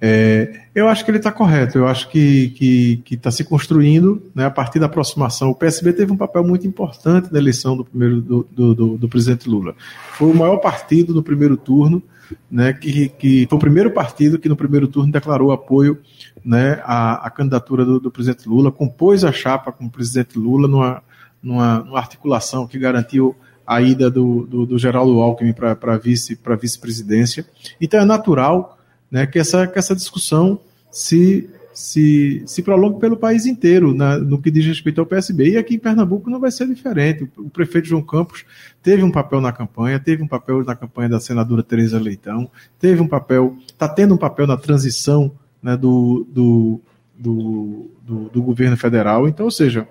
é, 0.00 0.60
eu 0.74 0.88
acho 0.88 1.04
que 1.04 1.10
ele 1.10 1.18
está 1.18 1.32
correto. 1.32 1.78
Eu 1.78 1.88
acho 1.88 2.08
que 2.08 3.02
está 3.10 3.30
se 3.30 3.44
construindo 3.44 4.22
né, 4.34 4.44
a 4.44 4.50
partir 4.50 4.78
da 4.78 4.86
aproximação. 4.86 5.50
O 5.50 5.54
PSB 5.54 5.92
teve 5.92 6.12
um 6.12 6.16
papel 6.16 6.44
muito 6.44 6.66
importante 6.66 7.32
na 7.32 7.38
eleição 7.38 7.76
do 7.76 7.84
primeiro 7.84 8.20
do, 8.20 8.48
do, 8.50 8.74
do, 8.74 8.98
do 8.98 9.08
presidente 9.08 9.48
Lula. 9.48 9.74
Foi 10.12 10.30
o 10.30 10.34
maior 10.34 10.58
partido 10.58 11.12
no 11.12 11.22
primeiro 11.22 11.56
turno, 11.56 12.02
né, 12.50 12.72
que, 12.72 13.08
que 13.08 13.46
foi 13.48 13.56
o 13.56 13.60
primeiro 13.60 13.90
partido 13.90 14.38
que 14.38 14.48
no 14.48 14.56
primeiro 14.56 14.86
turno 14.86 15.10
declarou 15.10 15.50
apoio 15.50 15.98
né, 16.44 16.80
à, 16.84 17.26
à 17.26 17.30
candidatura 17.30 17.84
do, 17.84 17.98
do, 17.98 18.10
presidente 18.10 18.48
Lula, 18.48 18.70
compôs 18.70 19.24
a 19.24 19.32
chapa 19.32 19.72
com 19.72 19.86
o 19.86 19.90
presidente 19.90 20.38
Lula 20.38 20.68
numa, 20.68 21.02
numa, 21.42 21.78
numa 21.80 21.98
articulação 21.98 22.66
que 22.66 22.78
garantiu 22.78 23.34
a 23.68 23.82
ida 23.82 24.10
do, 24.10 24.46
do, 24.46 24.64
do 24.64 24.78
Geraldo 24.78 25.20
Alckmin 25.20 25.52
para 25.52 25.98
vice, 25.98 26.38
vice-presidência. 26.58 27.44
Então 27.78 28.00
é 28.00 28.04
natural 28.06 28.78
né, 29.10 29.26
que, 29.26 29.38
essa, 29.38 29.66
que 29.66 29.78
essa 29.78 29.94
discussão 29.94 30.58
se, 30.90 31.50
se, 31.74 32.42
se 32.46 32.62
prolongue 32.62 32.98
pelo 32.98 33.14
país 33.14 33.44
inteiro 33.44 33.92
no 33.92 34.40
que 34.40 34.50
diz 34.50 34.64
respeito 34.64 35.02
ao 35.02 35.06
PSB. 35.06 35.50
E 35.50 35.58
aqui 35.58 35.74
em 35.74 35.78
Pernambuco 35.78 36.30
não 36.30 36.40
vai 36.40 36.50
ser 36.50 36.66
diferente. 36.66 37.24
O, 37.36 37.42
o 37.42 37.50
prefeito 37.50 37.88
João 37.88 38.00
Campos 38.00 38.46
teve 38.82 39.02
um 39.02 39.12
papel 39.12 39.38
na 39.38 39.52
campanha, 39.52 40.00
teve 40.00 40.22
um 40.22 40.28
papel 40.28 40.64
na 40.64 40.74
campanha 40.74 41.10
da 41.10 41.20
senadora 41.20 41.62
Tereza 41.62 42.00
Leitão, 42.00 42.50
teve 42.80 43.02
um 43.02 43.06
papel, 43.06 43.54
está 43.66 43.86
tendo 43.86 44.14
um 44.14 44.18
papel 44.18 44.46
na 44.46 44.56
transição 44.56 45.30
né, 45.62 45.76
do, 45.76 46.26
do, 46.32 46.80
do, 47.18 47.90
do, 48.02 48.30
do 48.30 48.42
governo 48.42 48.78
federal. 48.78 49.28
Então, 49.28 49.44
ou 49.44 49.52
seja, 49.52 49.86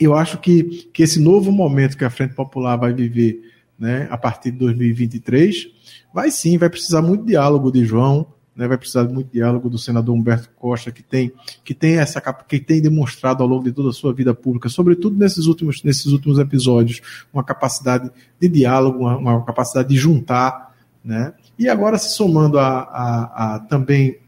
eu 0.00 0.14
acho 0.14 0.38
que, 0.38 0.88
que 0.92 1.02
esse 1.02 1.20
novo 1.20 1.52
momento 1.52 1.96
que 1.96 2.04
a 2.04 2.10
Frente 2.10 2.34
Popular 2.34 2.76
vai 2.76 2.92
viver 2.92 3.40
né, 3.78 4.06
a 4.10 4.16
partir 4.16 4.50
de 4.52 4.58
2023, 4.58 5.68
vai 6.12 6.30
sim, 6.30 6.56
vai 6.56 6.70
precisar 6.70 7.02
muito 7.02 7.24
diálogo 7.24 7.70
de 7.70 7.84
João, 7.84 8.26
né, 8.54 8.68
vai 8.68 8.76
precisar 8.76 9.04
muito 9.04 9.32
diálogo 9.32 9.68
do 9.68 9.78
senador 9.78 10.14
Humberto 10.14 10.50
Costa, 10.56 10.92
que 10.92 11.02
tem, 11.02 11.32
que 11.64 11.74
tem 11.74 11.98
essa 11.98 12.20
que 12.20 12.60
tem 12.60 12.80
demonstrado 12.80 13.42
ao 13.42 13.48
longo 13.48 13.64
de 13.64 13.72
toda 13.72 13.88
a 13.88 13.92
sua 13.92 14.12
vida 14.12 14.34
pública, 14.34 14.68
sobretudo 14.68 15.16
nesses 15.16 15.46
últimos, 15.46 15.82
nesses 15.82 16.06
últimos 16.06 16.38
episódios, 16.38 17.00
uma 17.32 17.42
capacidade 17.42 18.10
de 18.38 18.48
diálogo, 18.48 19.00
uma, 19.00 19.16
uma 19.16 19.44
capacidade 19.44 19.88
de 19.88 19.96
juntar, 19.96 20.74
né? 21.04 21.32
E 21.58 21.68
agora 21.68 21.98
se 21.98 22.14
somando 22.14 22.58
a, 22.58 22.82
a, 22.82 23.54
a 23.54 23.58
também 23.60 24.18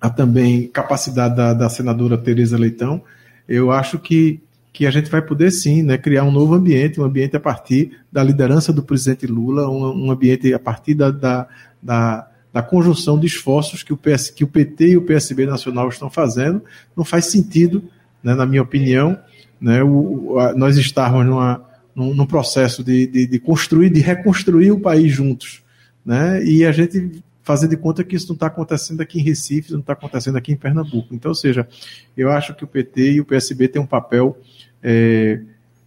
a 0.00 0.10
também 0.10 0.66
capacidade 0.66 1.36
da, 1.36 1.54
da 1.54 1.68
senadora 1.68 2.18
Tereza 2.18 2.58
Leitão, 2.58 3.02
eu 3.48 3.70
acho 3.70 4.00
que 4.00 4.42
que 4.72 4.86
a 4.86 4.90
gente 4.90 5.10
vai 5.10 5.20
poder 5.20 5.50
sim 5.50 5.82
né, 5.82 5.98
criar 5.98 6.24
um 6.24 6.30
novo 6.30 6.54
ambiente, 6.54 7.00
um 7.00 7.04
ambiente 7.04 7.36
a 7.36 7.40
partir 7.40 7.98
da 8.10 8.24
liderança 8.24 8.72
do 8.72 8.82
presidente 8.82 9.26
Lula, 9.26 9.68
um, 9.68 10.06
um 10.06 10.10
ambiente 10.10 10.52
a 10.54 10.58
partir 10.58 10.94
da, 10.94 11.10
da, 11.10 11.46
da, 11.82 12.28
da, 12.52 12.62
conjunção 12.62 13.18
de 13.18 13.26
esforços 13.26 13.82
que 13.82 13.92
o, 13.92 13.96
PS, 13.96 14.30
que 14.30 14.42
o 14.42 14.48
PT 14.48 14.88
e 14.88 14.96
o 14.96 15.02
PSB 15.02 15.44
nacional 15.44 15.88
estão 15.88 16.08
fazendo. 16.08 16.62
Não 16.96 17.04
faz 17.04 17.26
sentido, 17.26 17.84
né, 18.22 18.34
na 18.34 18.46
minha 18.46 18.62
opinião, 18.62 19.18
né, 19.60 19.82
o, 19.82 20.38
a, 20.38 20.54
nós 20.54 20.78
estarmos 20.78 21.26
numa, 21.26 21.62
num, 21.94 22.14
num 22.14 22.26
processo 22.26 22.82
de, 22.82 23.06
de, 23.06 23.26
de, 23.26 23.38
construir, 23.38 23.90
de 23.90 24.00
reconstruir 24.00 24.72
o 24.72 24.80
país 24.80 25.12
juntos. 25.12 25.60
Né, 26.04 26.42
e 26.44 26.64
a 26.64 26.72
gente 26.72 27.22
fazer 27.42 27.68
de 27.68 27.76
conta 27.76 28.04
que 28.04 28.16
isso 28.16 28.28
não 28.28 28.34
está 28.34 28.46
acontecendo 28.46 29.00
aqui 29.00 29.18
em 29.20 29.22
Recife, 29.22 29.72
não 29.72 29.80
está 29.80 29.92
acontecendo 29.92 30.36
aqui 30.36 30.52
em 30.52 30.56
Pernambuco. 30.56 31.14
Então, 31.14 31.30
ou 31.30 31.34
seja, 31.34 31.68
eu 32.16 32.30
acho 32.30 32.54
que 32.54 32.64
o 32.64 32.66
PT 32.66 33.12
e 33.12 33.20
o 33.20 33.24
PSB 33.24 33.68
têm 33.68 33.82
um 33.82 33.86
papel 33.86 34.38
é, 34.82 35.40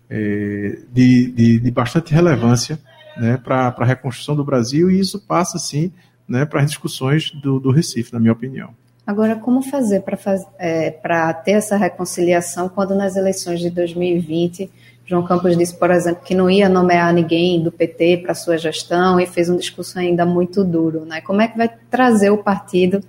é, 0.09 0.79
de, 0.91 1.31
de, 1.31 1.59
de, 1.59 1.71
bastante 1.71 2.13
relevância 2.13 2.79
né, 3.17 3.37
para 3.37 3.73
a 3.77 3.85
reconstrução 3.85 4.35
do 4.35 4.43
Brasil, 4.43 4.91
e 4.91 4.99
isso 4.99 5.19
passa, 5.19 5.57
sim, 5.57 5.91
né, 6.27 6.45
para 6.45 6.61
as 6.61 6.69
discussões 6.69 7.31
do, 7.31 7.59
do 7.59 7.71
Recife, 7.71 8.13
na 8.13 8.19
minha 8.19 8.33
opinião. 8.33 8.75
Agora, 9.07 9.35
como 9.35 9.61
fazer 9.61 10.01
para 10.01 10.17
é, 10.57 10.91
ter 11.33 11.51
essa 11.51 11.77
reconciliação 11.77 12.67
quando 12.67 12.95
nas 12.95 13.15
eleições 13.15 13.59
de 13.59 13.69
2020 13.69 14.69
João 15.05 15.23
Campos 15.23 15.55
disse, 15.55 15.75
por 15.75 15.91
exemplo, 15.91 16.23
que 16.25 16.33
não 16.33 16.49
ia 16.49 16.67
nomear 16.67 17.13
ninguém 17.13 17.61
do 17.61 17.71
PT 17.71 18.17
para 18.17 18.33
sua 18.33 18.57
gestão 18.57 19.19
e 19.19 19.27
fez 19.27 19.49
um 19.49 19.57
discurso 19.57 19.99
ainda 19.99 20.25
muito 20.25 20.63
duro. 20.63 21.05
Né? 21.05 21.21
Como 21.21 21.41
é 21.41 21.47
que 21.47 21.57
vai 21.57 21.69
trazer 21.89 22.31
o 22.31 22.39
partido 22.39 23.01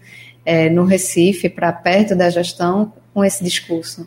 é, 0.45 0.69
no 0.69 0.85
Recife 0.85 1.49
para 1.49 1.73
perto 1.73 2.15
da 2.15 2.29
gestão 2.29 2.93
com 3.15 3.25
esse 3.25 3.43
discurso? 3.43 4.07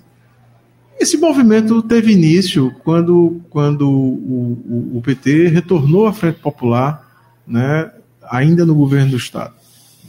Esse 0.99 1.17
movimento 1.17 1.81
teve 1.81 2.11
início 2.11 2.75
quando, 2.83 3.41
quando 3.49 3.89
o, 3.89 4.93
o, 4.93 4.97
o 4.97 5.01
PT 5.01 5.47
retornou 5.47 6.05
à 6.05 6.13
Frente 6.13 6.39
Popular, 6.39 7.07
né, 7.47 7.89
ainda 8.29 8.65
no 8.65 8.75
governo 8.75 9.11
do 9.11 9.17
Estado. 9.17 9.58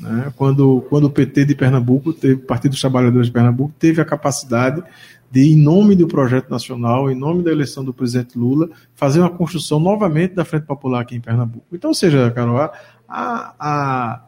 Né, 0.01 0.33
quando, 0.35 0.85
quando 0.89 1.05
o 1.05 1.11
PT 1.11 1.45
de 1.45 1.55
Pernambuco, 1.55 2.13
teve, 2.13 2.35
o 2.35 2.39
Partido 2.47 2.73
dos 2.73 2.81
Trabalhadores 2.81 3.27
de 3.27 3.33
Pernambuco, 3.33 3.75
teve 3.79 4.01
a 4.01 4.05
capacidade 4.05 4.83
de, 5.31 5.53
em 5.53 5.57
nome 5.57 5.95
do 5.95 6.09
projeto 6.09 6.51
nacional, 6.51 7.11
em 7.11 7.15
nome 7.15 7.43
da 7.43 7.53
eleição 7.53 7.85
do 7.85 7.93
presidente 7.93 8.37
Lula, 8.37 8.71
fazer 8.95 9.21
uma 9.21 9.31
construção 9.31 9.79
novamente 9.79 10.35
da 10.35 10.45
Frente 10.45 10.65
Popular 10.65 11.03
aqui 11.03 11.17
em 11.17 11.21
Pernambuco. 11.21 11.67
Então, 11.73 11.91
ou 11.91 11.95
seja, 11.95 12.31
Carol, 12.31 12.59
a, 12.59 12.73
a, 13.09 14.23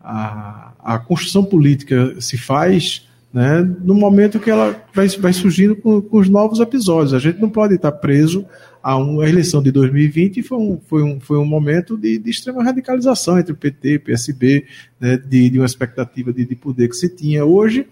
a, 0.00 0.72
a 0.78 0.98
construção 0.98 1.44
política 1.44 2.20
se 2.20 2.36
faz 2.36 3.08
né, 3.32 3.62
no 3.80 3.94
momento 3.94 4.38
que 4.38 4.48
ela 4.48 4.76
vai, 4.94 5.08
vai 5.08 5.32
surgindo 5.32 5.74
com, 5.74 6.00
com, 6.00 6.18
os 6.18 6.28
novos 6.28 6.60
episódios. 6.60 7.12
A 7.12 7.18
gente 7.18 7.40
não 7.40 7.50
pode 7.50 7.74
estar 7.74 7.90
preso 7.90 8.46
a 8.84 9.28
eleição 9.28 9.62
de 9.62 9.72
2020 9.72 10.42
foi 10.42 10.58
um, 10.58 10.78
foi 10.86 11.02
um, 11.02 11.18
foi 11.18 11.38
um 11.38 11.44
momento 11.46 11.96
de, 11.96 12.18
de 12.18 12.30
extrema 12.30 12.62
radicalização 12.62 13.38
entre 13.38 13.52
o 13.52 13.56
PT 13.56 13.94
e 13.94 13.98
PSB, 13.98 14.66
né, 15.00 15.16
de, 15.16 15.48
de 15.48 15.58
uma 15.58 15.64
expectativa 15.64 16.32
de, 16.32 16.44
de 16.44 16.54
poder 16.54 16.88
que 16.88 16.96
se 16.96 17.08
tinha. 17.08 17.46
Hoje, 17.46 17.86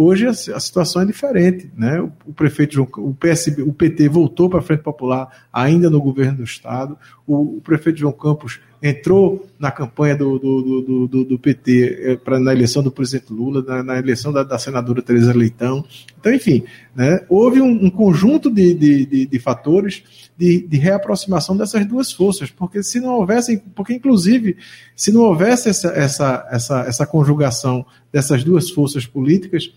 Hoje 0.00 0.28
a, 0.28 0.30
a, 0.30 0.60
situação 0.60 1.02
é 1.02 1.04
diferente, 1.04 1.68
né? 1.76 2.00
O, 2.00 2.12
o, 2.26 2.32
prefeito 2.32 2.72
João, 2.72 2.88
o 2.98 3.12
PSB, 3.12 3.62
o 3.62 3.72
PT 3.72 4.08
voltou 4.08 4.48
para 4.48 4.60
a 4.60 4.62
Frente 4.62 4.84
Popular 4.84 5.48
ainda 5.52 5.90
no 5.90 6.00
governo 6.00 6.36
do 6.36 6.44
estado. 6.44 6.96
O, 7.26 7.56
o 7.56 7.60
prefeito 7.60 7.98
João 7.98 8.12
Campos 8.12 8.60
entrou 8.80 9.44
na 9.58 9.72
campanha 9.72 10.14
do, 10.14 10.38
do, 10.38 10.82
do, 10.82 11.08
do, 11.08 11.24
do 11.24 11.38
PT 11.40 11.98
eh, 12.00 12.16
pra, 12.16 12.38
na 12.38 12.52
eleição 12.52 12.80
do 12.80 12.92
presidente 12.92 13.32
Lula, 13.32 13.60
na, 13.66 13.82
na 13.82 13.98
eleição 13.98 14.32
da, 14.32 14.44
da, 14.44 14.56
senadora 14.56 15.02
Tereza 15.02 15.34
Leitão. 15.34 15.84
Então, 16.16 16.32
enfim, 16.32 16.62
né, 16.94 17.24
houve 17.28 17.60
um, 17.60 17.86
um 17.86 17.90
conjunto 17.90 18.48
de, 18.48 18.74
de, 18.74 19.04
de, 19.04 19.26
de 19.26 19.38
fatores 19.40 20.30
de, 20.38 20.66
de, 20.68 20.76
reaproximação 20.78 21.56
dessas 21.56 21.84
duas 21.84 22.12
forças, 22.12 22.48
porque 22.48 22.80
se 22.80 23.00
não 23.00 23.14
houvesse, 23.14 23.60
porque 23.74 23.92
inclusive, 23.92 24.56
se 24.94 25.10
não 25.10 25.22
houvesse 25.22 25.68
essa, 25.68 25.88
essa, 25.88 26.46
essa, 26.48 26.80
essa 26.82 27.06
conjugação 27.06 27.84
dessas 28.12 28.44
duas 28.44 28.70
forças 28.70 29.04
políticas, 29.04 29.72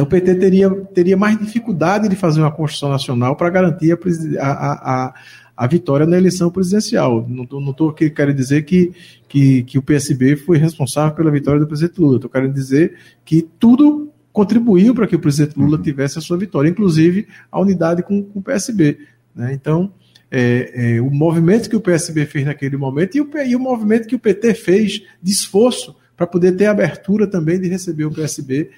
o 0.00 0.06
PT 0.06 0.34
teria, 0.36 0.70
teria 0.70 1.16
mais 1.16 1.38
dificuldade 1.38 2.08
de 2.08 2.14
fazer 2.14 2.40
uma 2.40 2.52
Constituição 2.52 2.90
Nacional 2.90 3.34
para 3.34 3.50
garantir 3.50 3.92
a, 3.92 4.46
a, 4.46 4.72
a, 5.06 5.14
a 5.56 5.66
vitória 5.66 6.06
na 6.06 6.18
eleição 6.18 6.50
presidencial. 6.50 7.26
Não 7.28 7.70
estou 7.70 7.88
aqui 7.88 8.10
querendo 8.10 8.36
dizer 8.36 8.62
que, 8.64 8.92
que, 9.26 9.62
que 9.64 9.78
o 9.78 9.82
PSB 9.82 10.36
foi 10.36 10.58
responsável 10.58 11.14
pela 11.14 11.30
vitória 11.30 11.58
do 11.58 11.66
presidente 11.66 12.00
Lula. 12.00 12.16
Estou 12.16 12.30
querendo 12.30 12.52
dizer 12.52 12.94
que 13.24 13.42
tudo 13.58 14.12
contribuiu 14.32 14.94
para 14.94 15.06
que 15.06 15.16
o 15.16 15.18
presidente 15.18 15.58
Lula 15.58 15.78
tivesse 15.78 16.18
a 16.18 16.22
sua 16.22 16.36
vitória, 16.36 16.68
inclusive 16.68 17.26
a 17.50 17.58
unidade 17.58 18.02
com, 18.02 18.22
com 18.22 18.38
o 18.38 18.42
PSB. 18.42 18.98
Né? 19.36 19.52
Então, 19.52 19.92
é, 20.30 20.96
é, 20.96 21.00
o 21.00 21.10
movimento 21.10 21.68
que 21.68 21.76
o 21.76 21.80
PSB 21.80 22.26
fez 22.26 22.46
naquele 22.46 22.76
momento 22.76 23.16
e 23.16 23.20
o, 23.20 23.30
e 23.46 23.54
o 23.54 23.60
movimento 23.60 24.08
que 24.08 24.16
o 24.16 24.18
PT 24.18 24.54
fez 24.54 25.02
de 25.22 25.32
esforço 25.32 25.94
para 26.16 26.26
poder 26.26 26.52
ter 26.52 26.66
abertura 26.66 27.26
também 27.26 27.60
de 27.60 27.68
receber 27.68 28.06
o 28.06 28.10
PSB 28.10 28.70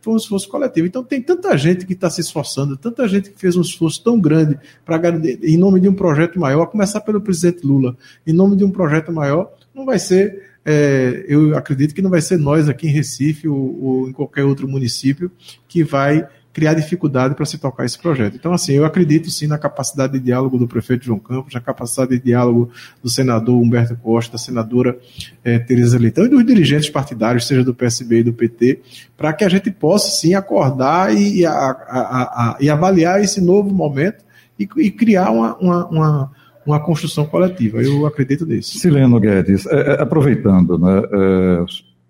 foi 0.00 0.14
um 0.14 0.16
esforço 0.16 0.48
coletivo. 0.48 0.86
Então 0.86 1.04
tem 1.04 1.22
tanta 1.22 1.56
gente 1.56 1.86
que 1.86 1.92
está 1.92 2.10
se 2.10 2.20
esforçando, 2.20 2.76
tanta 2.76 3.06
gente 3.06 3.30
que 3.30 3.38
fez 3.38 3.56
um 3.56 3.60
esforço 3.60 4.02
tão 4.02 4.18
grande 4.18 4.58
para 4.84 5.00
em 5.42 5.56
nome 5.56 5.80
de 5.80 5.88
um 5.88 5.94
projeto 5.94 6.40
maior, 6.40 6.62
a 6.62 6.66
começar 6.66 7.00
pelo 7.02 7.20
presidente 7.20 7.64
Lula, 7.64 7.96
em 8.26 8.32
nome 8.32 8.56
de 8.56 8.64
um 8.64 8.70
projeto 8.70 9.12
maior, 9.12 9.52
não 9.74 9.84
vai 9.84 9.98
ser, 9.98 10.50
é, 10.64 11.24
eu 11.28 11.56
acredito 11.56 11.94
que 11.94 12.02
não 12.02 12.10
vai 12.10 12.20
ser 12.20 12.38
nós 12.38 12.68
aqui 12.68 12.88
em 12.88 12.90
Recife 12.90 13.48
ou, 13.48 13.84
ou 13.84 14.08
em 14.08 14.12
qualquer 14.12 14.44
outro 14.44 14.66
município 14.66 15.30
que 15.68 15.84
vai 15.84 16.26
criar 16.56 16.72
dificuldade 16.72 17.34
para 17.34 17.44
se 17.44 17.58
tocar 17.58 17.84
esse 17.84 17.98
projeto. 17.98 18.34
Então, 18.34 18.50
assim, 18.50 18.72
eu 18.72 18.86
acredito 18.86 19.30
sim 19.30 19.46
na 19.46 19.58
capacidade 19.58 20.14
de 20.14 20.20
diálogo 20.20 20.56
do 20.56 20.66
prefeito 20.66 21.04
João 21.04 21.18
Campos, 21.18 21.52
na 21.52 21.60
capacidade 21.60 22.12
de 22.12 22.18
diálogo 22.18 22.70
do 23.02 23.10
senador 23.10 23.60
Humberto 23.60 23.94
Costa, 23.98 24.32
da 24.32 24.38
senadora 24.38 24.98
é, 25.44 25.58
Tereza 25.58 25.98
Leitão 25.98 26.24
e 26.24 26.30
dos 26.30 26.46
dirigentes 26.46 26.88
partidários, 26.88 27.46
seja 27.46 27.62
do 27.62 27.74
PSB 27.74 28.20
e 28.20 28.22
do 28.22 28.32
PT, 28.32 28.80
para 29.18 29.34
que 29.34 29.44
a 29.44 29.50
gente 29.50 29.70
possa 29.70 30.10
sim 30.10 30.32
acordar 30.32 31.14
e, 31.14 31.44
a, 31.44 31.52
a, 31.52 31.62
a, 31.92 32.56
e 32.58 32.70
avaliar 32.70 33.22
esse 33.22 33.38
novo 33.38 33.70
momento 33.70 34.24
e, 34.58 34.66
e 34.78 34.90
criar 34.90 35.32
uma, 35.32 35.56
uma, 35.58 35.86
uma 35.88 36.32
uma 36.66 36.80
construção 36.80 37.24
coletiva. 37.26 37.80
Eu 37.80 38.04
acredito 38.06 38.44
nisso. 38.44 38.76
Sileno 38.78 39.20
Guedes, 39.20 39.66
é, 39.66 39.92
é, 39.92 40.02
aproveitando, 40.02 40.76
né, 40.76 41.02
é, 41.12 41.64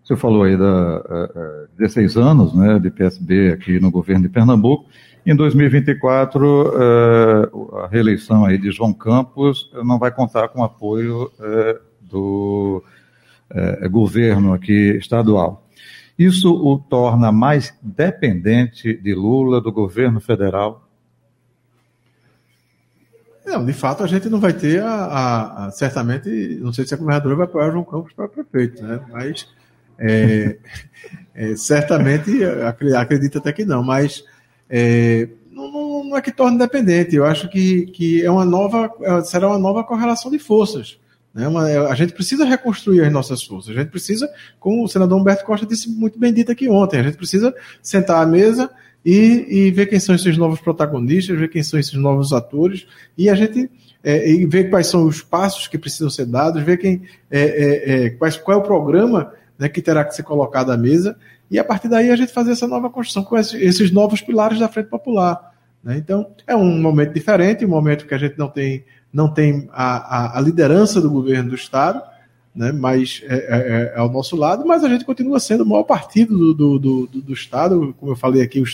você 0.06 0.14
falou 0.14 0.44
aí 0.44 0.56
da 0.56 0.98
uh, 1.00 1.68
16 1.76 2.16
anos 2.16 2.54
né, 2.54 2.78
de 2.78 2.90
PSB 2.90 3.50
aqui 3.50 3.80
no 3.80 3.90
governo 3.90 4.22
de 4.22 4.28
Pernambuco. 4.28 4.88
Em 5.26 5.34
2024, 5.34 6.68
uh, 6.68 7.78
a 7.78 7.88
reeleição 7.88 8.44
aí 8.44 8.56
de 8.56 8.70
João 8.70 8.92
Campos 8.92 9.68
não 9.82 9.98
vai 9.98 10.12
contar 10.12 10.46
com 10.46 10.62
apoio 10.62 11.24
uh, 11.40 11.80
do 12.00 12.84
governo 13.90 14.52
aqui 14.52 14.96
estadual. 14.96 15.66
Isso 16.16 16.52
o 16.52 16.78
torna 16.78 17.32
mais 17.32 17.74
dependente 17.82 18.94
de 18.94 19.14
Lula, 19.14 19.60
do 19.60 19.72
governo 19.72 20.20
federal? 20.20 20.88
Não, 23.44 23.64
de 23.64 23.72
fato 23.72 24.02
a 24.02 24.06
gente 24.06 24.28
não 24.28 24.40
vai 24.40 24.52
ter 24.52 24.82
a, 24.82 24.88
a, 24.88 25.66
a 25.66 25.70
certamente, 25.70 26.28
não 26.60 26.72
sei 26.72 26.84
se 26.86 26.94
a 26.94 26.96
governadora 26.96 27.36
vai 27.36 27.44
apoiar 27.46 27.70
João 27.70 27.84
Campos 27.84 28.12
para 28.12 28.28
prefeito, 28.28 28.82
né? 28.82 29.00
Mas 29.12 29.46
é, 29.98 30.56
é, 31.34 31.56
certamente, 31.56 32.30
acredito 32.96 33.38
até 33.38 33.52
que 33.52 33.64
não, 33.64 33.82
mas 33.82 34.24
é, 34.68 35.28
não, 35.50 36.04
não, 36.04 36.16
é 36.16 36.20
que 36.20 36.32
torne 36.32 36.56
independente. 36.56 37.14
Eu 37.14 37.24
acho 37.24 37.48
que, 37.48 37.86
que 37.86 38.24
é 38.24 38.30
uma 38.30 38.44
nova, 38.44 38.90
é, 39.00 39.22
será 39.22 39.48
uma 39.48 39.58
nova 39.58 39.84
correlação 39.84 40.30
de 40.30 40.38
forças. 40.38 40.98
Né? 41.34 41.46
Uma, 41.46 41.64
a 41.64 41.94
gente 41.94 42.12
precisa 42.12 42.44
reconstruir 42.44 43.02
as 43.02 43.12
nossas 43.12 43.42
forças. 43.42 43.76
A 43.76 43.80
gente 43.80 43.90
precisa, 43.90 44.28
como 44.58 44.84
o 44.84 44.88
senador 44.88 45.20
Humberto 45.20 45.44
Costa 45.44 45.66
disse 45.66 45.90
muito 45.90 46.18
bem 46.18 46.32
dito 46.32 46.50
aqui 46.50 46.68
ontem, 46.68 47.00
a 47.00 47.02
gente 47.02 47.16
precisa 47.16 47.54
sentar 47.82 48.22
à 48.22 48.26
mesa 48.26 48.70
e, 49.04 49.46
e 49.48 49.70
ver 49.70 49.86
quem 49.86 50.00
são 50.00 50.14
esses 50.14 50.36
novos 50.36 50.60
protagonistas, 50.60 51.38
ver 51.38 51.48
quem 51.48 51.62
são 51.62 51.78
esses 51.78 51.94
novos 51.94 52.32
atores, 52.32 52.86
e 53.16 53.28
a 53.28 53.34
gente 53.34 53.70
é, 54.02 54.30
e 54.30 54.46
ver 54.46 54.70
quais 54.70 54.86
são 54.86 55.04
os 55.04 55.20
passos 55.20 55.66
que 55.66 55.76
precisam 55.76 56.08
ser 56.08 56.26
dados, 56.26 56.62
ver 56.62 56.76
quem, 56.76 57.02
é, 57.28 58.04
é, 58.06 58.10
quais, 58.10 58.36
qual 58.36 58.58
é 58.58 58.60
o 58.60 58.64
programa 58.64 59.32
né, 59.58 59.68
que 59.68 59.82
terá 59.82 60.04
que 60.04 60.14
ser 60.14 60.22
colocado 60.22 60.70
à 60.70 60.76
mesa, 60.76 61.16
e 61.50 61.58
a 61.58 61.64
partir 61.64 61.88
daí 61.88 62.10
a 62.10 62.16
gente 62.16 62.32
fazer 62.32 62.52
essa 62.52 62.66
nova 62.66 62.90
construção 62.90 63.24
com 63.24 63.36
esses 63.36 63.90
novos 63.90 64.20
pilares 64.20 64.58
da 64.58 64.68
Frente 64.68 64.88
Popular. 64.88 65.52
Né? 65.82 65.96
Então, 65.98 66.26
é 66.46 66.56
um 66.56 66.80
momento 66.80 67.12
diferente, 67.12 67.64
um 67.64 67.68
momento 67.68 68.06
que 68.06 68.14
a 68.14 68.18
gente 68.18 68.36
não 68.36 68.48
tem, 68.48 68.84
não 69.12 69.32
tem 69.32 69.68
a, 69.72 70.34
a, 70.34 70.38
a 70.38 70.40
liderança 70.40 71.00
do 71.00 71.10
governo 71.10 71.50
do 71.50 71.54
Estado, 71.54 72.02
né, 72.56 72.72
mas 72.72 73.22
é, 73.24 73.34
é, 73.34 73.38
é, 73.38 73.94
é, 73.94 73.98
ao 73.98 74.10
nosso 74.10 74.34
lado, 74.34 74.66
mas 74.66 74.82
a 74.82 74.88
gente 74.88 75.04
continua 75.04 75.38
sendo 75.38 75.62
o 75.62 75.66
maior 75.66 75.84
partido 75.84 76.54
do, 76.54 76.78
do, 76.78 77.06
do, 77.06 77.20
do 77.20 77.32
Estado, 77.32 77.94
como 78.00 78.12
eu 78.12 78.16
falei 78.16 78.42
aqui, 78.42 78.60
o 78.60 78.64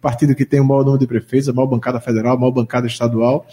partido 0.00 0.34
que 0.34 0.44
tem 0.44 0.60
o 0.60 0.64
maior 0.64 0.80
número 0.80 0.98
de 0.98 1.06
prefeitos, 1.06 1.48
a 1.48 1.52
maior 1.52 1.68
bancada 1.68 2.00
federal, 2.00 2.34
a 2.34 2.38
maior 2.38 2.50
bancada 2.50 2.88
estadual, 2.88 3.46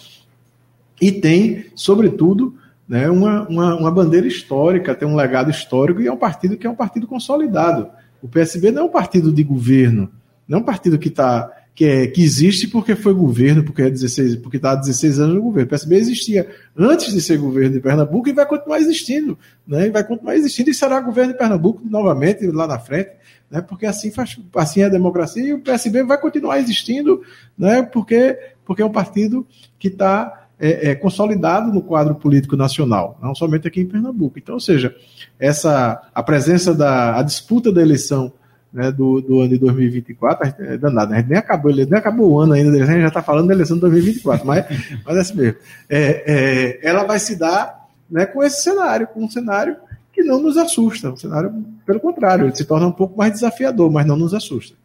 e 0.99 1.11
tem, 1.11 1.67
sobretudo, 1.75 2.55
né, 2.87 3.09
uma, 3.09 3.47
uma, 3.47 3.75
uma, 3.75 3.91
bandeira 3.91 4.27
histórica, 4.27 4.95
tem 4.95 5.07
um 5.07 5.15
legado 5.15 5.51
histórico 5.51 6.01
e 6.01 6.07
é 6.07 6.11
um 6.11 6.17
partido 6.17 6.57
que 6.57 6.65
é 6.65 6.69
um 6.69 6.75
partido 6.75 7.05
consolidado. 7.05 7.89
O 8.21 8.27
PSB 8.27 8.71
não 8.71 8.83
é 8.83 8.85
um 8.85 8.89
partido 8.89 9.31
de 9.31 9.43
governo, 9.43 10.09
não 10.47 10.59
é 10.59 10.61
um 10.61 10.65
partido 10.65 10.97
que 10.97 11.09
está 11.09 11.51
que, 11.77 11.85
é, 11.85 12.07
que 12.07 12.23
existe 12.23 12.67
porque 12.67 12.95
foi 12.95 13.13
governo, 13.13 13.63
porque 13.63 13.83
é 13.83 13.89
16, 13.89 14.37
porque 14.37 14.57
está 14.57 14.71
há 14.71 14.75
16 14.75 15.19
anos 15.19 15.35
no 15.35 15.43
governo. 15.43 15.67
O 15.67 15.69
PSB 15.69 15.95
existia 15.95 16.49
antes 16.75 17.13
de 17.13 17.21
ser 17.21 17.37
governo 17.37 17.75
de 17.75 17.79
Pernambuco 17.79 18.27
e 18.27 18.33
vai 18.33 18.47
continuar 18.47 18.79
existindo, 18.79 19.37
né? 19.67 19.85
E 19.85 19.91
vai 19.91 20.03
continuar 20.03 20.35
existindo 20.35 20.71
e 20.71 20.73
será 20.73 20.99
governo 20.99 21.33
de 21.33 21.37
Pernambuco 21.37 21.83
novamente 21.85 22.47
lá 22.47 22.65
na 22.65 22.79
frente, 22.79 23.11
né? 23.51 23.61
Porque 23.61 23.85
assim 23.85 24.09
faz, 24.09 24.39
assim 24.55 24.81
é 24.81 24.85
a 24.85 24.89
democracia 24.89 25.43
e 25.43 25.53
o 25.53 25.59
PSB 25.59 26.01
vai 26.01 26.19
continuar 26.19 26.57
existindo, 26.57 27.21
né? 27.55 27.83
Porque 27.83 28.35
porque 28.65 28.81
é 28.81 28.85
um 28.85 28.91
partido 28.91 29.45
que 29.77 29.87
está 29.87 30.46
é, 30.59 30.89
é, 30.89 30.95
consolidado 30.95 31.71
no 31.71 31.81
quadro 31.81 32.15
político 32.15 32.55
nacional, 32.57 33.17
não 33.21 33.35
somente 33.35 33.67
aqui 33.67 33.81
em 33.81 33.85
Pernambuco. 33.85 34.39
Então, 34.39 34.55
ou 34.55 34.61
seja, 34.61 34.95
essa 35.39 36.01
a 36.13 36.23
presença 36.23 36.73
da 36.73 37.17
a 37.17 37.23
disputa 37.23 37.71
da 37.71 37.81
eleição 37.81 38.33
né, 38.73 38.91
do, 38.91 39.21
do 39.21 39.39
ano 39.39 39.49
de 39.49 39.57
2024 39.57 40.53
é 40.59 40.77
danada, 40.77 41.15
gente 41.15 41.29
nem 41.29 41.37
acabou, 41.37 41.73
nem 41.73 41.93
acabou 41.93 42.31
o 42.31 42.39
ano 42.39 42.53
ainda, 42.53 42.71
a 42.71 42.85
gente 42.85 43.01
já 43.01 43.07
está 43.07 43.21
falando 43.21 43.47
da 43.47 43.53
eleição 43.53 43.77
de 43.77 43.81
2024, 43.81 44.45
mas, 44.45 44.65
mas 45.05 45.17
é 45.17 45.19
assim 45.19 45.35
mesmo. 45.35 45.57
É, 45.89 46.79
é, 46.81 46.87
ela 46.87 47.03
vai 47.03 47.19
se 47.19 47.35
dar 47.35 47.87
né, 48.09 48.25
com 48.25 48.43
esse 48.43 48.61
cenário, 48.63 49.07
com 49.07 49.23
um 49.23 49.29
cenário 49.29 49.77
que 50.11 50.23
não 50.23 50.41
nos 50.41 50.57
assusta, 50.57 51.11
um 51.11 51.17
cenário, 51.17 51.53
pelo 51.85 51.99
contrário, 51.99 52.45
ele 52.45 52.55
se 52.55 52.65
torna 52.65 52.87
um 52.87 52.91
pouco 52.91 53.17
mais 53.17 53.31
desafiador, 53.31 53.91
mas 53.91 54.05
não 54.05 54.17
nos 54.17 54.33
assusta. 54.33 54.75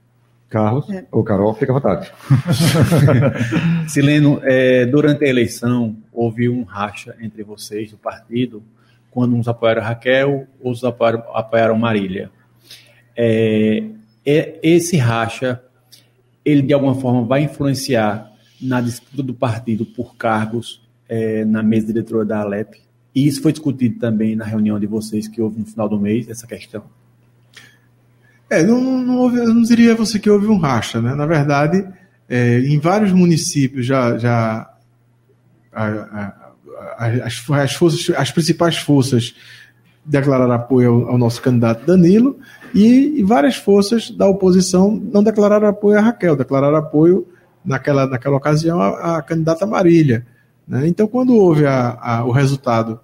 Carlos 0.53 0.91
é. 0.91 1.07
ou 1.11 1.25
Carol, 1.25 1.55
fica 1.55 1.73
à 1.73 1.75
vontade. 1.75 2.13
Sileno, 3.89 4.39
é, 4.45 4.85
durante 4.85 5.25
a 5.25 5.29
eleição 5.29 5.97
houve 6.13 6.47
um 6.47 6.63
racha 6.63 7.17
entre 7.23 7.43
vocês 7.43 7.91
do 7.91 7.97
partido, 7.97 8.63
quando 9.11 9.35
uns 9.35 9.49
apoiaram 9.49 9.81
Raquel, 9.81 10.47
outros 10.61 10.85
apoiaram, 10.85 11.25
apoiaram 11.33 11.79
Marília. 11.79 12.31
É, 13.17 13.83
é, 14.27 14.59
esse 14.63 14.99
racha, 14.99 15.59
ele 16.45 16.61
de 16.61 16.75
alguma 16.75 16.95
forma 16.95 17.25
vai 17.25 17.45
influenciar 17.45 18.31
na 18.61 18.83
disputa 18.83 19.23
do 19.23 19.33
partido 19.33 19.87
por 19.87 20.17
cargos 20.17 20.83
é, 21.09 21.47
na 21.47 21.63
mesa 21.63 21.87
diretora 21.87 22.27
da 22.27 22.41
Alep. 22.41 22.79
E 23.15 23.27
isso 23.27 23.41
foi 23.41 23.53
discutido 23.53 23.99
também 23.99 24.37
na 24.37 24.45
reunião 24.45 24.79
de 24.79 24.87
vocês 24.87 25.27
que 25.27 25.41
houve 25.41 25.61
no 25.61 25.67
final 25.67 25.89
do 25.89 25.99
mês, 25.99 26.29
essa 26.29 26.47
questão. 26.47 26.85
É, 28.53 28.63
não, 28.63 28.81
não, 28.81 29.17
houve, 29.17 29.39
não 29.39 29.63
diria 29.63 29.95
você 29.95 30.19
que 30.19 30.29
houve 30.29 30.47
um 30.47 30.59
racha, 30.59 31.01
né? 31.01 31.15
Na 31.15 31.25
verdade, 31.25 31.89
é, 32.29 32.59
em 32.59 32.79
vários 32.79 33.11
municípios 33.11 33.87
já, 33.87 34.19
já 34.19 34.71
a, 35.73 35.85
a, 35.85 36.35
a, 36.99 37.07
as, 37.25 37.51
as, 37.51 37.73
forças, 37.73 38.15
as 38.15 38.31
principais 38.31 38.77
forças 38.77 39.35
declararam 40.05 40.53
apoio 40.53 40.93
ao, 40.93 41.13
ao 41.13 41.19
nosso 41.19 41.41
candidato 41.41 41.87
Danilo, 41.87 42.39
e, 42.75 43.21
e, 43.21 43.23
várias 43.23 43.57
forças 43.57 44.11
da 44.11 44.27
oposição 44.27 45.01
não 45.13 45.23
declararam 45.23 45.69
apoio 45.69 45.99
a 45.99 46.03
Raquel, 46.03 46.37
declararam 46.37 46.77
apoio 46.77 47.27
naquela, 47.65 48.07
naquela 48.07 48.37
ocasião 48.37 48.83
à, 48.83 49.23
candidata 49.23 49.65
Marília. 49.65 50.27
Né? 50.69 50.89
Então, 50.89 51.07
quando 51.07 51.35
houve 51.35 51.65
o 52.27 52.31
resultado 52.31 53.01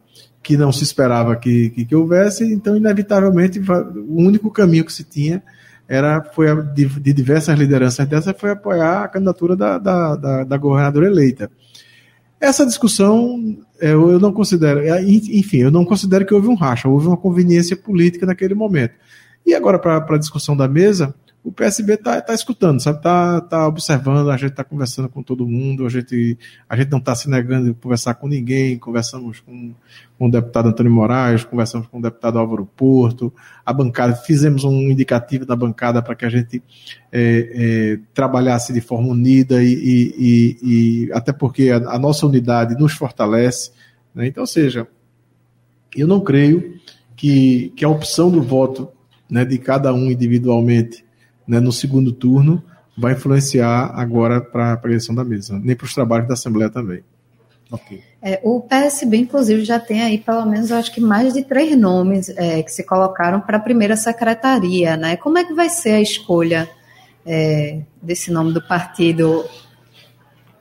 que 0.48 0.56
não 0.56 0.72
se 0.72 0.82
esperava 0.82 1.36
que, 1.36 1.68
que, 1.68 1.84
que, 1.84 1.94
houvesse, 1.94 2.42
então, 2.42 2.74
inevitavelmente, 2.74 3.60
o 3.60 4.16
único 4.16 4.50
caminho 4.50 4.82
que 4.82 4.92
se 4.94 5.04
tinha 5.04 5.42
era 5.86 6.22
foi 6.22 6.50
a, 6.50 6.54
de, 6.54 6.86
de, 6.86 7.12
diversas 7.12 7.58
lideranças 7.58 8.08
dessa 8.08 8.32
foi 8.32 8.52
apoiar 8.52 9.04
a 9.04 9.08
candidatura 9.08 9.54
da, 9.54 9.76
da, 9.76 10.16
da, 10.16 10.44
da 10.44 10.56
governadora 10.56 11.06
eleita. 11.06 11.50
Essa 12.40 12.64
discussão 12.64 13.58
eu, 13.78 14.10
eu 14.10 14.18
não 14.18 14.32
considero, 14.32 14.80
é, 14.80 15.02
enfim, 15.02 15.58
eu 15.58 15.70
não 15.70 15.84
considero 15.84 16.24
que 16.24 16.32
houve 16.32 16.48
um 16.48 16.54
racha, 16.54 16.88
houve 16.88 17.08
uma 17.08 17.16
conveniência 17.18 17.76
política 17.76 18.24
naquele 18.24 18.54
momento. 18.54 18.94
E 19.44 19.54
agora, 19.54 19.78
para 19.78 19.98
a 19.98 20.18
discussão 20.18 20.56
da 20.56 20.66
mesa, 20.66 21.14
o 21.48 21.52
PSB 21.52 21.94
está 21.94 22.20
tá 22.20 22.34
escutando, 22.34 22.78
sabe? 22.78 22.98
Está 22.98 23.40
tá 23.40 23.66
observando, 23.66 24.30
a 24.30 24.36
gente 24.36 24.50
está 24.50 24.62
conversando 24.62 25.08
com 25.08 25.22
todo 25.22 25.46
mundo, 25.46 25.86
a 25.86 25.88
gente, 25.88 26.36
a 26.68 26.76
gente 26.76 26.90
não 26.90 26.98
está 26.98 27.14
se 27.14 27.28
negando 27.30 27.72
de 27.72 27.74
conversar 27.80 28.14
com 28.16 28.28
ninguém, 28.28 28.78
conversamos 28.78 29.40
com, 29.40 29.72
com 30.18 30.26
o 30.26 30.30
deputado 30.30 30.68
Antônio 30.68 30.92
Moraes, 30.92 31.44
conversamos 31.44 31.86
com 31.86 32.00
o 32.00 32.02
deputado 32.02 32.38
Álvaro 32.38 32.66
Porto, 32.76 33.32
a 33.64 33.72
bancada, 33.72 34.14
fizemos 34.14 34.62
um 34.62 34.90
indicativo 34.90 35.46
da 35.46 35.56
bancada 35.56 36.02
para 36.02 36.14
que 36.14 36.26
a 36.26 36.28
gente 36.28 36.62
é, 37.10 37.50
é, 37.54 38.00
trabalhasse 38.12 38.70
de 38.70 38.82
forma 38.82 39.08
unida 39.08 39.64
e, 39.64 39.72
e, 39.72 40.16
e, 40.18 41.06
e 41.06 41.12
até 41.14 41.32
porque 41.32 41.70
a, 41.70 41.76
a, 41.76 41.98
nossa 41.98 42.26
unidade 42.26 42.78
nos 42.78 42.92
fortalece. 42.92 43.70
Né? 44.14 44.26
Então, 44.26 44.42
ou 44.42 44.46
seja, 44.46 44.86
eu 45.96 46.06
não 46.06 46.20
creio 46.20 46.74
que, 47.16 47.72
que 47.74 47.86
a 47.86 47.88
opção 47.88 48.30
do 48.30 48.42
voto 48.42 48.90
né, 49.30 49.46
de 49.46 49.56
cada 49.56 49.94
um 49.94 50.10
individualmente 50.10 51.07
né, 51.48 51.58
no 51.58 51.72
segundo 51.72 52.12
turno 52.12 52.62
vai 52.96 53.14
influenciar 53.14 53.92
agora 53.94 54.40
para 54.40 54.74
a 54.74 54.86
eleição 54.86 55.14
da 55.14 55.24
mesa, 55.24 55.58
nem 55.58 55.74
para 55.74 55.86
os 55.86 55.94
trabalhos 55.94 56.28
da 56.28 56.34
Assembleia 56.34 56.68
também. 56.68 57.02
Okay. 57.70 58.02
É, 58.20 58.40
o 58.42 58.60
PSB, 58.60 59.18
inclusive, 59.18 59.64
já 59.64 59.78
tem 59.78 60.02
aí 60.02 60.18
pelo 60.18 60.44
menos, 60.46 60.72
acho 60.72 60.92
que 60.92 61.00
mais 61.00 61.34
de 61.34 61.44
três 61.44 61.76
nomes 61.76 62.28
é, 62.30 62.62
que 62.62 62.72
se 62.72 62.82
colocaram 62.82 63.40
para 63.40 63.58
a 63.58 63.60
primeira 63.60 63.96
secretaria, 63.96 64.96
né? 64.96 65.16
Como 65.16 65.38
é 65.38 65.44
que 65.44 65.52
vai 65.52 65.68
ser 65.68 65.90
a 65.90 66.00
escolha 66.00 66.68
é, 67.24 67.82
desse 68.02 68.32
nome 68.32 68.52
do 68.52 68.62
partido 68.62 69.44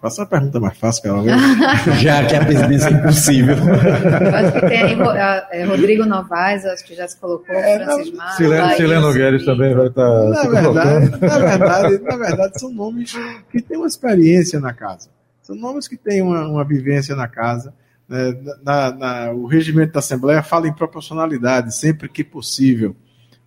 Faça 0.02 0.22
uma 0.22 0.28
pergunta 0.28 0.60
mais 0.60 0.78
fácil, 0.78 1.04
cara. 1.04 1.24
já 2.00 2.26
que 2.26 2.36
a 2.36 2.46
presidência 2.46 2.90
é 2.90 2.92
impossível. 2.92 3.56
acho 3.56 4.52
que 4.54 4.60
tem 4.68 4.82
aí 4.84 4.98
é, 5.52 5.64
Rodrigo 5.66 6.06
Novaes, 6.06 6.66
acho 6.66 6.86
que 6.86 6.94
já 6.94 7.08
se 7.08 7.18
colocou, 7.18 7.56
é, 7.56 7.84
Francis 7.84 8.14
Mar. 8.14 8.36
Sileno 8.36 9.14
Guedes 9.14 9.46
também 9.46 9.74
vai 9.74 9.88
estar 9.88 10.04
tá 10.04 10.44
na 10.44 10.62
verdade, 10.62 11.10
na 11.20 11.40
verdade, 11.40 12.04
na 12.04 12.16
verdade, 12.16 12.60
são 12.60 12.72
nomes 12.72 13.16
que 13.52 13.62
têm 13.62 13.78
uma 13.78 13.88
experiência 13.88 14.60
na 14.60 14.72
casa. 14.72 15.10
São 15.42 15.56
nomes 15.56 15.88
que 15.88 15.98
têm 15.98 16.22
uma, 16.22 16.48
uma 16.48 16.64
vivência 16.64 17.16
na 17.16 17.28
casa. 17.28 17.74
Né? 18.08 18.38
Na, 18.64 18.92
na, 18.92 19.32
o 19.32 19.48
regimento 19.48 19.94
da 19.94 20.00
Assembleia 20.00 20.44
fala 20.44 20.68
em 20.68 20.74
proporcionalidade, 20.74 21.76
sempre 21.76 22.08
que 22.08 22.24
possível. 22.24 22.96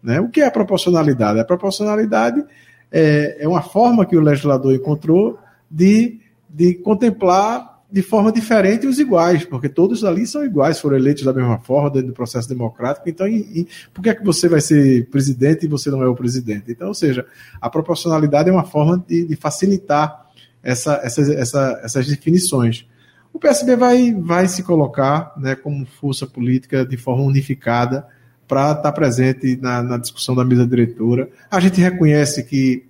Né? 0.02 0.20
O 0.20 0.28
que 0.28 0.40
é 0.40 0.46
a 0.46 0.50
proporcionalidade? 0.50 1.38
A 1.38 1.44
proporcionalidade 1.44 2.44
é, 2.90 3.36
é 3.40 3.48
uma 3.48 3.62
forma 3.62 4.04
que 4.04 4.16
o 4.16 4.20
legislador 4.20 4.74
encontrou 4.74 5.38
de 5.70 6.18
de 6.52 6.74
contemplar 6.74 7.70
de 7.92 8.02
forma 8.02 8.30
diferente 8.30 8.86
os 8.86 8.98
iguais, 8.98 9.44
porque 9.44 9.68
todos 9.68 10.04
ali 10.04 10.26
são 10.26 10.44
iguais, 10.44 10.78
foram 10.78 10.96
eleitos 10.96 11.24
da 11.24 11.32
mesma 11.32 11.58
forma 11.58 11.90
dentro 11.90 12.08
do 12.08 12.14
processo 12.14 12.48
democrático. 12.48 13.08
Então, 13.08 13.26
e, 13.26 13.38
e, 13.38 13.68
por 13.92 14.02
que 14.02 14.10
é 14.10 14.14
que 14.14 14.24
você 14.24 14.48
vai 14.48 14.60
ser 14.60 15.08
presidente 15.10 15.64
e 15.64 15.68
você 15.68 15.90
não 15.90 16.02
é 16.02 16.08
o 16.08 16.14
presidente? 16.14 16.70
Então, 16.70 16.88
ou 16.88 16.94
seja, 16.94 17.26
a 17.60 17.68
proporcionalidade 17.68 18.48
é 18.48 18.52
uma 18.52 18.64
forma 18.64 19.04
de, 19.08 19.24
de 19.26 19.36
facilitar 19.36 20.26
essa, 20.62 21.00
essas, 21.02 21.28
essa, 21.30 21.80
essas 21.82 22.06
definições. 22.06 22.86
O 23.32 23.38
PSB 23.38 23.76
vai, 23.76 24.14
vai 24.14 24.46
se 24.46 24.62
colocar 24.62 25.32
né, 25.36 25.56
como 25.56 25.84
força 25.84 26.26
política 26.26 26.84
de 26.84 26.96
forma 26.96 27.24
unificada 27.24 28.06
para 28.46 28.72
estar 28.72 28.92
presente 28.92 29.56
na, 29.56 29.82
na 29.82 29.96
discussão 29.96 30.34
da 30.34 30.44
mesa 30.44 30.66
diretora. 30.66 31.28
A 31.50 31.60
gente 31.60 31.80
reconhece 31.80 32.42
que 32.44 32.89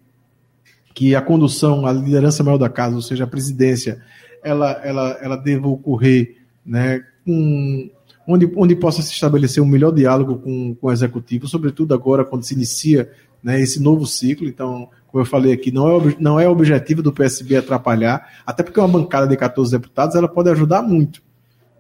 que 1.01 1.15
a 1.15 1.23
condução, 1.23 1.87
a 1.87 1.93
liderança 1.95 2.45
maior 2.45 2.59
da 2.59 2.69
casa, 2.69 2.95
ou 2.95 3.01
seja, 3.01 3.25
a 3.25 3.27
presidência, 3.27 4.03
ela, 4.45 4.73
ela, 4.85 5.19
ela 5.23 5.37
deva 5.37 5.67
ocorrer 5.67 6.37
né, 6.63 7.03
com, 7.25 7.91
onde, 8.29 8.53
onde 8.55 8.77
possa 8.77 9.01
se 9.01 9.11
estabelecer 9.11 9.63
um 9.63 9.67
melhor 9.67 9.93
diálogo 9.93 10.37
com, 10.41 10.75
com 10.75 10.87
o 10.89 10.93
executivo, 10.93 11.49
sobretudo 11.49 11.95
agora 11.95 12.23
quando 12.23 12.43
se 12.43 12.53
inicia 12.53 13.11
né, 13.43 13.59
esse 13.59 13.83
novo 13.83 14.07
ciclo. 14.07 14.47
Então, 14.47 14.91
como 15.07 15.23
eu 15.23 15.27
falei 15.27 15.55
aqui, 15.55 15.73
não 15.73 15.89
é, 15.89 16.17
não 16.21 16.39
é 16.39 16.47
objetivo 16.47 17.03
do 17.03 17.15
PSB 17.15 17.57
atrapalhar, 17.57 18.43
até 18.45 18.63
porque 18.63 18.79
uma 18.79 18.87
bancada 18.87 19.27
de 19.27 19.39
14 19.39 19.73
deputados 19.73 20.15
ela 20.15 20.29
pode 20.29 20.51
ajudar 20.51 20.83
muito, 20.83 21.23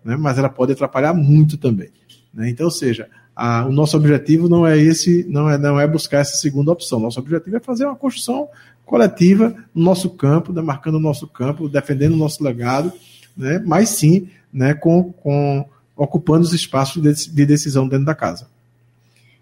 né, 0.02 0.16
mas 0.16 0.38
ela 0.38 0.48
pode 0.48 0.72
atrapalhar 0.72 1.12
muito 1.12 1.58
também. 1.58 1.90
Né? 2.32 2.48
Então, 2.48 2.64
ou 2.64 2.72
seja, 2.72 3.06
o 3.68 3.70
nosso 3.70 3.98
objetivo 3.98 4.48
não 4.48 4.66
é 4.66 4.78
esse, 4.78 5.26
não 5.28 5.50
é, 5.50 5.58
não 5.58 5.78
é 5.78 5.86
buscar 5.86 6.20
essa 6.20 6.38
segunda 6.38 6.72
opção. 6.72 6.98
Nosso 6.98 7.20
objetivo 7.20 7.58
é 7.58 7.60
fazer 7.60 7.84
uma 7.84 7.96
construção 7.96 8.48
coletiva 8.90 9.54
no 9.72 9.84
nosso 9.84 10.10
campo, 10.10 10.52
demarcando 10.52 10.96
o 10.96 11.00
nosso 11.00 11.28
campo, 11.28 11.68
defendendo 11.68 12.14
o 12.14 12.16
nosso 12.16 12.42
legado, 12.42 12.92
né, 13.36 13.62
mas 13.64 13.90
sim 13.90 14.28
né, 14.52 14.74
com, 14.74 15.12
com 15.12 15.64
ocupando 15.96 16.42
os 16.42 16.52
espaços 16.52 17.00
de, 17.00 17.32
de 17.32 17.46
decisão 17.46 17.86
dentro 17.86 18.04
da 18.04 18.16
casa. 18.16 18.48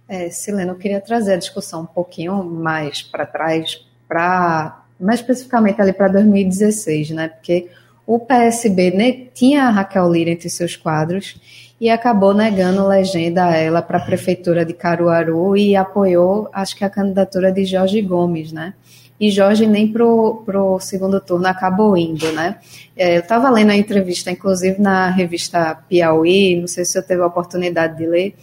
É, 0.06 0.28
Silena, 0.28 0.72
eu 0.72 0.76
queria 0.76 1.00
trazer 1.00 1.32
a 1.32 1.38
discussão 1.38 1.82
um 1.82 1.86
pouquinho 1.86 2.44
mais 2.44 3.00
para 3.00 3.24
trás, 3.24 3.82
para 4.06 4.82
mais 5.00 5.20
especificamente 5.20 5.80
ali 5.80 5.94
para 5.94 6.08
2016, 6.08 7.10
né? 7.10 7.28
Porque 7.28 7.70
o 8.06 8.18
PSB 8.18 8.90
né, 8.90 9.12
tinha 9.32 9.64
a 9.64 9.70
Raquel 9.70 10.12
Lira 10.12 10.30
entre 10.30 10.50
seus 10.50 10.76
quadros 10.76 11.40
e 11.80 11.88
acabou 11.88 12.34
negando 12.34 12.86
legenda 12.86 13.46
a 13.46 13.56
ela 13.56 13.80
para 13.80 13.96
a 13.96 14.04
prefeitura 14.04 14.64
de 14.64 14.74
Caruaru 14.74 15.56
e 15.56 15.74
apoiou, 15.74 16.50
acho 16.52 16.76
que 16.76 16.84
a 16.84 16.90
candidatura 16.90 17.50
de 17.50 17.64
Jorge 17.64 18.02
Gomes, 18.02 18.52
né? 18.52 18.74
E 19.20 19.30
Jorge 19.30 19.66
nem 19.66 19.92
pro, 19.92 20.42
pro 20.46 20.78
segundo 20.78 21.20
turno 21.20 21.46
acabou 21.46 21.96
indo, 21.96 22.30
né? 22.32 22.56
É, 22.96 23.16
eu 23.16 23.20
estava 23.20 23.50
lendo 23.50 23.70
a 23.70 23.76
entrevista, 23.76 24.30
inclusive 24.30 24.80
na 24.80 25.10
revista 25.10 25.74
Piauí, 25.88 26.60
não 26.60 26.68
sei 26.68 26.84
se 26.84 26.96
eu 26.96 27.02
teve 27.02 27.20
a 27.22 27.26
oportunidade 27.26 27.98
de 27.98 28.06
ler, 28.06 28.34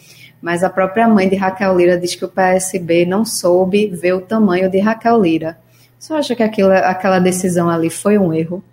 mas 0.41 0.63
a 0.63 0.69
própria 0.69 1.07
mãe 1.07 1.29
de 1.29 1.35
Raquel 1.35 1.77
Lira 1.77 1.97
diz 1.97 2.15
que 2.15 2.25
o 2.25 2.29
PSB 2.29 3.05
não 3.05 3.23
soube 3.23 3.87
ver 3.87 4.13
o 4.13 4.21
tamanho 4.21 4.69
de 4.69 4.79
Raquel 4.79 5.21
Lira. 5.21 5.57
Você 5.97 6.13
acha 6.13 6.35
que 6.35 6.43
aquilo, 6.43 6.71
aquela 6.71 7.19
decisão 7.19 7.69
ali 7.69 7.89
foi 7.89 8.17
um 8.17 8.33
erro? 8.33 8.63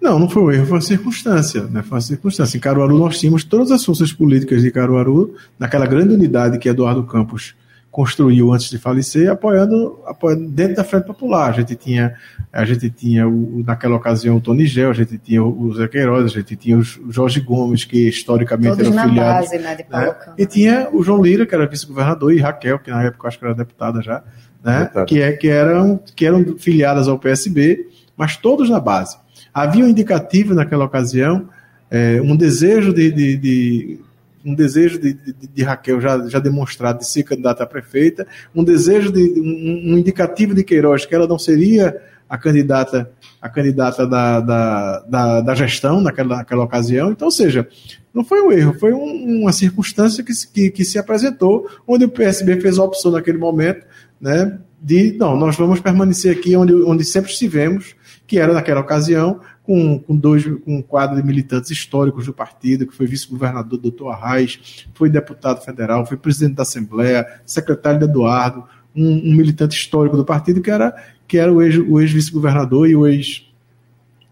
Não, 0.00 0.18
não 0.18 0.28
foi 0.28 0.42
um 0.42 0.50
erro, 0.52 0.66
foi 0.66 0.76
uma 0.76 0.82
circunstância. 0.82 1.62
Né? 1.64 1.82
Foi 1.82 1.96
uma 1.96 2.00
circunstância. 2.00 2.56
Em 2.56 2.60
Caruaru 2.60 2.96
nós 2.98 3.18
tínhamos 3.18 3.42
todas 3.42 3.72
as 3.72 3.84
forças 3.84 4.12
políticas 4.12 4.62
de 4.62 4.70
Caruaru, 4.70 5.34
naquela 5.58 5.86
grande 5.86 6.14
unidade 6.14 6.58
que 6.58 6.68
Eduardo 6.68 7.02
Campos 7.04 7.54
construiu 7.96 8.52
antes 8.52 8.68
de 8.68 8.76
falecer, 8.76 9.30
apoiando, 9.30 9.98
apoiando 10.04 10.50
dentro 10.50 10.76
da 10.76 10.84
Frente 10.84 11.06
Popular. 11.06 11.48
A 11.48 11.52
gente 11.52 11.74
tinha, 11.74 12.14
a 12.52 12.62
gente 12.66 12.90
tinha 12.90 13.26
o, 13.26 13.64
naquela 13.66 13.96
ocasião 13.96 14.36
o 14.36 14.40
Tony 14.40 14.66
Gel, 14.66 14.90
a 14.90 14.92
gente 14.92 15.16
tinha 15.16 15.42
o 15.42 15.74
Zé 15.74 15.88
Queiroz, 15.88 16.26
a 16.26 16.28
gente 16.28 16.54
tinha 16.56 16.76
o 16.76 16.82
Jorge 16.82 17.40
Gomes, 17.40 17.86
que 17.86 18.06
historicamente 18.06 18.76
Todos 18.76 18.94
era 18.94 19.08
filiado. 19.08 19.40
Base, 19.40 19.58
né, 19.58 19.78
né? 19.88 20.14
E 20.36 20.44
tinha 20.44 20.90
o 20.92 21.02
João 21.02 21.22
Lira, 21.22 21.46
que 21.46 21.54
era 21.54 21.66
vice-governador, 21.66 22.34
e 22.34 22.38
Raquel, 22.38 22.78
que 22.78 22.90
na 22.90 23.02
época 23.02 23.28
acho 23.28 23.38
que 23.38 23.46
era 23.46 23.54
deputada 23.54 24.02
já, 24.02 24.22
né? 24.62 24.90
que, 25.06 25.22
é, 25.22 25.32
que, 25.32 25.48
eram, 25.48 25.98
que 26.14 26.26
eram 26.26 26.58
filiadas 26.58 27.08
ao 27.08 27.18
PSB, 27.18 27.88
mas 28.14 28.36
todos 28.36 28.68
na 28.68 28.78
base. 28.78 29.16
Havia 29.54 29.86
um 29.86 29.88
indicativo 29.88 30.52
naquela 30.52 30.84
ocasião, 30.84 31.48
é, 31.90 32.20
um 32.20 32.36
desejo 32.36 32.92
de, 32.92 33.10
de, 33.10 33.36
de 33.38 34.00
um 34.46 34.54
desejo 34.54 35.00
de, 35.00 35.12
de, 35.12 35.32
de, 35.32 35.62
Raquel 35.64 36.00
já, 36.00 36.28
já 36.28 36.38
demonstrado 36.38 37.00
de 37.00 37.06
ser 37.06 37.24
candidata 37.24 37.64
a 37.64 37.66
prefeita, 37.66 38.26
um 38.54 38.62
desejo 38.62 39.10
de 39.10 39.20
um, 39.40 39.92
um, 39.92 39.98
indicativo 39.98 40.54
de 40.54 40.62
Queiroz 40.62 41.04
que 41.04 41.14
ela 41.14 41.26
não 41.26 41.38
seria 41.38 42.00
a 42.28 42.38
candidata 42.38 43.10
a 43.42 43.48
candidata 43.48 44.06
da, 44.06 44.40
da, 44.40 45.00
da, 45.00 45.40
da 45.40 45.54
gestão 45.54 46.00
naquela, 46.00 46.36
naquela 46.38 46.64
ocasião. 46.64 47.10
Então, 47.10 47.26
ou 47.26 47.32
seja, 47.32 47.68
não 48.14 48.24
foi 48.24 48.40
um 48.40 48.50
erro, 48.50 48.74
foi 48.78 48.92
um, 48.92 49.42
uma 49.42 49.52
circunstância 49.52 50.24
que, 50.24 50.32
que, 50.52 50.70
que 50.70 50.84
se 50.84 50.98
apresentou, 50.98 51.68
onde 51.86 52.04
o 52.04 52.08
PSB 52.08 52.60
fez 52.60 52.78
a 52.78 52.84
opção 52.84 53.12
naquele 53.12 53.38
momento, 53.38 53.84
né, 54.20 54.58
de 54.80 55.12
não, 55.12 55.36
nós 55.36 55.56
vamos 55.56 55.80
permanecer 55.80 56.36
aqui 56.36 56.56
onde, 56.56 56.72
onde 56.72 57.04
sempre 57.04 57.30
estivemos, 57.30 57.94
que 58.26 58.38
era 58.38 58.52
naquela 58.52 58.80
ocasião 58.80 59.40
com, 59.66 59.98
com, 59.98 60.16
dois, 60.16 60.44
com 60.44 60.76
um 60.76 60.82
quadro 60.82 61.16
de 61.16 61.26
militantes 61.26 61.70
históricos 61.70 62.26
do 62.26 62.32
partido, 62.32 62.86
que 62.86 62.94
foi 62.94 63.06
vice-governador 63.06 63.78
doutor 63.78 64.10
Arraes, 64.10 64.86
foi 64.94 65.10
deputado 65.10 65.62
federal, 65.64 66.06
foi 66.06 66.16
presidente 66.16 66.54
da 66.54 66.62
Assembleia, 66.62 67.26
secretário 67.44 67.98
de 67.98 68.04
Eduardo, 68.04 68.64
um, 68.94 69.30
um 69.30 69.34
militante 69.34 69.76
histórico 69.76 70.16
do 70.16 70.24
partido 70.24 70.62
que 70.62 70.70
era, 70.70 70.94
que 71.26 71.36
era 71.36 71.52
o 71.52 71.60
ex-vice-governador 71.60 72.86
ex 72.86 72.92
e 72.92 72.96
o 72.96 73.06
ex 73.06 73.46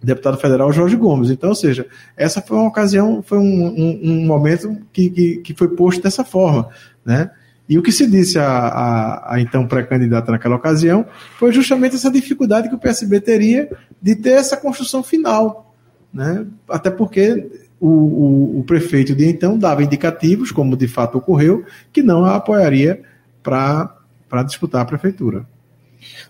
deputado 0.00 0.36
federal 0.36 0.72
Jorge 0.72 0.96
Gomes. 0.96 1.30
Então, 1.30 1.48
ou 1.48 1.54
seja, 1.54 1.86
essa 2.16 2.40
foi 2.40 2.56
uma 2.56 2.68
ocasião, 2.68 3.22
foi 3.22 3.38
um, 3.38 3.66
um, 3.66 4.00
um 4.02 4.26
momento 4.26 4.76
que, 4.92 5.10
que, 5.10 5.36
que, 5.38 5.54
foi 5.54 5.68
posto 5.68 6.02
dessa 6.02 6.24
forma, 6.24 6.68
né? 7.04 7.30
E 7.68 7.78
o 7.78 7.82
que 7.82 7.92
se 7.92 8.06
disse 8.06 8.38
a, 8.38 8.46
a, 8.46 9.34
a 9.34 9.40
então 9.40 9.66
pré-candidata 9.66 10.30
naquela 10.30 10.56
ocasião 10.56 11.06
foi 11.38 11.50
justamente 11.52 11.96
essa 11.96 12.10
dificuldade 12.10 12.68
que 12.68 12.74
o 12.74 12.78
PSB 12.78 13.20
teria 13.20 13.70
de 14.00 14.14
ter 14.14 14.32
essa 14.32 14.56
construção 14.56 15.02
final, 15.02 15.74
né? 16.12 16.46
Até 16.68 16.90
porque 16.90 17.50
o, 17.80 17.88
o, 17.88 18.58
o 18.60 18.64
prefeito 18.64 19.14
de 19.14 19.26
então 19.26 19.58
dava 19.58 19.82
indicativos, 19.82 20.52
como 20.52 20.76
de 20.76 20.86
fato 20.86 21.18
ocorreu, 21.18 21.64
que 21.92 22.02
não 22.02 22.24
a 22.24 22.36
apoiaria 22.36 23.02
para 23.42 24.42
disputar 24.44 24.82
a 24.82 24.86
prefeitura. 24.86 25.46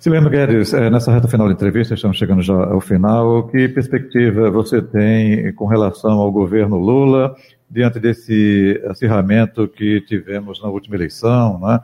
Sileno 0.00 0.28
Guedes, 0.28 0.72
é, 0.74 0.90
nessa 0.90 1.12
reta 1.12 1.28
final 1.28 1.46
da 1.46 1.52
entrevista, 1.52 1.94
estamos 1.94 2.16
chegando 2.16 2.42
já 2.42 2.54
ao 2.54 2.80
final, 2.80 3.46
que 3.48 3.68
perspectiva 3.68 4.50
você 4.50 4.82
tem 4.82 5.52
com 5.54 5.66
relação 5.66 6.12
ao 6.12 6.30
governo 6.30 6.76
Lula 6.76 7.34
diante 7.70 7.98
desse 7.98 8.80
acirramento 8.86 9.66
que 9.66 10.00
tivemos 10.02 10.62
na 10.62 10.68
última 10.68 10.96
eleição, 10.96 11.58
né? 11.60 11.80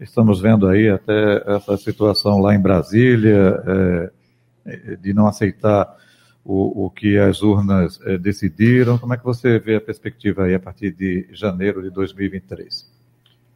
Estamos 0.00 0.40
vendo 0.40 0.66
aí 0.68 0.88
até 0.88 1.42
essa 1.46 1.76
situação 1.76 2.38
lá 2.40 2.54
em 2.54 2.60
Brasília, 2.60 4.10
é, 4.66 4.96
de 4.96 5.12
não 5.14 5.26
aceitar 5.26 5.96
o, 6.44 6.86
o 6.86 6.90
que 6.90 7.18
as 7.18 7.42
urnas 7.42 8.00
é, 8.04 8.18
decidiram. 8.18 8.98
Como 8.98 9.14
é 9.14 9.16
que 9.16 9.24
você 9.24 9.58
vê 9.58 9.76
a 9.76 9.80
perspectiva 9.80 10.44
aí 10.44 10.54
a 10.54 10.60
partir 10.60 10.90
de 10.92 11.28
janeiro 11.32 11.82
de 11.82 11.90
2023? 11.90 12.91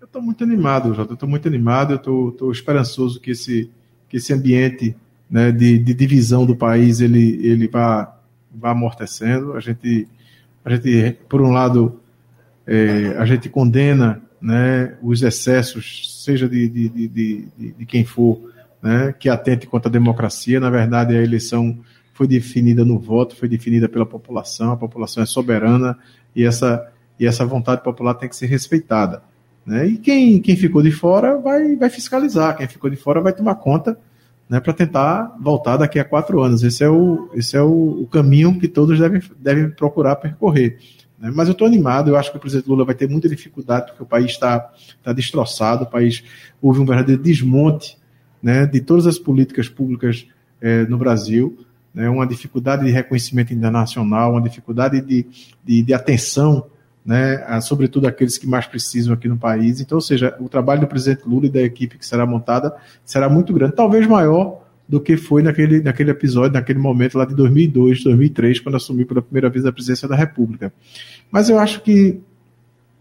Eu 0.07 0.09
estou 0.09 0.23
muito 0.23 0.45
animado, 0.45 0.95
Jota. 0.95 1.15
Estou 1.15 1.29
muito 1.29 1.49
animado. 1.49 1.93
Eu 1.93 2.29
estou 2.29 2.53
esperançoso 2.53 3.21
que 3.21 3.33
esse, 3.33 3.69
que 4.09 4.19
esse 4.19 4.33
ambiente 4.33 4.95
né, 5.29 5.51
de, 5.51 5.81
de, 5.81 5.93
divisão 5.93 6.47
do 6.47 6.55
país 6.55 7.01
ele, 7.01 7.45
ele 7.45 7.67
vá, 7.67 8.17
vá 8.55 8.71
amortecendo. 8.71 9.55
A 9.55 9.61
gente, 9.61 10.07
a 10.65 10.71
gente, 10.71 11.19
por 11.29 11.43
um 11.43 11.51
lado, 11.51 12.01
é, 12.65 13.17
a 13.19 13.27
gente 13.27 13.49
condena 13.49 14.23
né, 14.41 14.97
os 15.03 15.23
excessos, 15.23 16.23
seja 16.25 16.49
de, 16.49 16.69
de, 16.69 16.89
de, 16.89 17.49
de, 17.73 17.87
quem 17.87 18.05
for, 18.05 18.53
né, 18.81 19.13
que 19.19 19.29
atente 19.29 19.67
contra 19.67 19.89
a 19.89 19.93
democracia. 19.93 20.61
Na 20.61 20.71
verdade, 20.71 21.17
a 21.17 21.23
eleição 21.23 21.77
foi 22.15 22.29
definida 22.29 22.85
no 22.85 22.97
voto, 22.97 23.35
foi 23.35 23.49
definida 23.49 23.89
pela 23.89 24.07
população. 24.07 24.71
A 24.71 24.77
população 24.77 25.21
é 25.21 25.27
soberana 25.27 25.99
e 26.35 26.45
essa, 26.45 26.89
e 27.19 27.27
essa 27.27 27.45
vontade 27.45 27.83
popular 27.83 28.15
tem 28.15 28.29
que 28.29 28.37
ser 28.37 28.47
respeitada. 28.47 29.21
Né? 29.67 29.87
E 29.89 29.99
quem, 29.99 30.41
quem 30.41 30.57
ficou 30.57 30.81
de 30.81 30.93
fora 30.93 31.39
vai, 31.39 31.75
vai 31.75 31.91
fiscalizar, 31.91 32.57
quem 32.57 32.69
ficou 32.69 32.89
de 32.89 32.97
fora 32.97 33.21
vai 33.21 33.33
tomar 33.33 33.57
conta 33.57 33.99
né, 34.49 34.61
para 34.61 34.73
tentar 34.73 35.37
voltar 35.41 35.77
daqui 35.77 35.99
a 35.99 36.05
quatro 36.05 36.41
anos. 36.41 36.63
Esse 36.63 36.85
é 36.85 36.89
o, 36.89 37.29
esse 37.35 37.57
é 37.57 37.63
o, 37.63 38.03
o 38.03 38.07
caminho 38.07 38.59
que 38.59 38.69
todos 38.69 38.99
devem, 38.99 39.21
devem 39.39 39.69
procurar 39.71 40.17
percorrer. 40.17 40.79
Né? 41.19 41.33
Mas 41.35 41.49
eu 41.49 41.53
estou 41.53 41.67
animado, 41.67 42.11
eu 42.11 42.17
acho 42.17 42.31
que 42.31 42.37
o 42.37 42.41
presidente 42.41 42.69
Lula 42.69 42.85
vai 42.85 42.95
ter 42.95 43.09
muita 43.09 43.29
dificuldade, 43.29 43.87
porque 43.87 44.03
o 44.05 44.07
país 44.07 44.31
está 44.31 44.73
tá 45.03 45.13
destroçado, 45.13 45.83
o 45.83 45.91
país 45.91 46.23
houve 46.63 46.81
um 46.81 46.87
verdadeiro 46.87 47.21
desmonte 47.21 47.99
né, 48.41 48.67
de 48.67 48.81
todas 48.81 49.07
as 49.07 49.19
políticas 49.19 49.69
públicas 49.69 50.27
é, 50.61 50.85
no 50.85 50.97
Brasil, 50.97 51.59
né, 51.93 52.09
uma 52.09 52.27
dificuldade 52.27 52.85
de 52.85 52.91
reconhecimento 52.93 53.53
internacional, 53.53 54.33
uma 54.33 54.43
dificuldade 54.43 55.01
de, 55.01 55.27
de, 55.65 55.83
de 55.83 55.95
atenção 55.95 56.67
né, 57.07 57.61
sobretudo 57.61 58.09
aqueles 58.09 58.37
que 58.37 58.49
mais 58.49 58.67
precisam 58.67 59.15
aqui 59.15 59.29
no 59.29 59.39
país. 59.39 59.81
Então, 59.81 59.97
ou 59.97 60.03
seja, 60.03 60.37
o 60.41 60.49
trabalho 60.49 60.81
do 60.81 60.87
presidente 60.89 61.23
Lula 61.25 61.47
e 61.47 61.49
da 61.49 61.63
equipe 61.63 61.97
que 61.97 62.05
será 62.05 62.27
montada 62.27 62.75
será 63.05 63.29
muito 63.29 63.53
grande, 63.53 63.75
talvez 63.77 64.07
maior 64.07 64.67
do 64.89 65.01
que 65.01 65.17
foi 65.17 65.43
naquele, 65.43 65.81
naquele 65.81 66.11
episódio, 66.11 66.53
naquele 66.53 66.79
momento 66.79 67.17
lá 67.17 67.25
de 67.25 67.35
2002, 67.35 68.03
2003, 68.03 68.61
quando 68.61 68.75
assumi 68.75 69.05
pela 69.05 69.23
primeira 69.23 69.49
vez 69.49 69.65
a 69.65 69.73
presidência 69.73 70.09
da 70.09 70.17
República. 70.17 70.73
Mas 71.31 71.49
eu 71.49 71.59
acho 71.59 71.81
que 71.81 72.21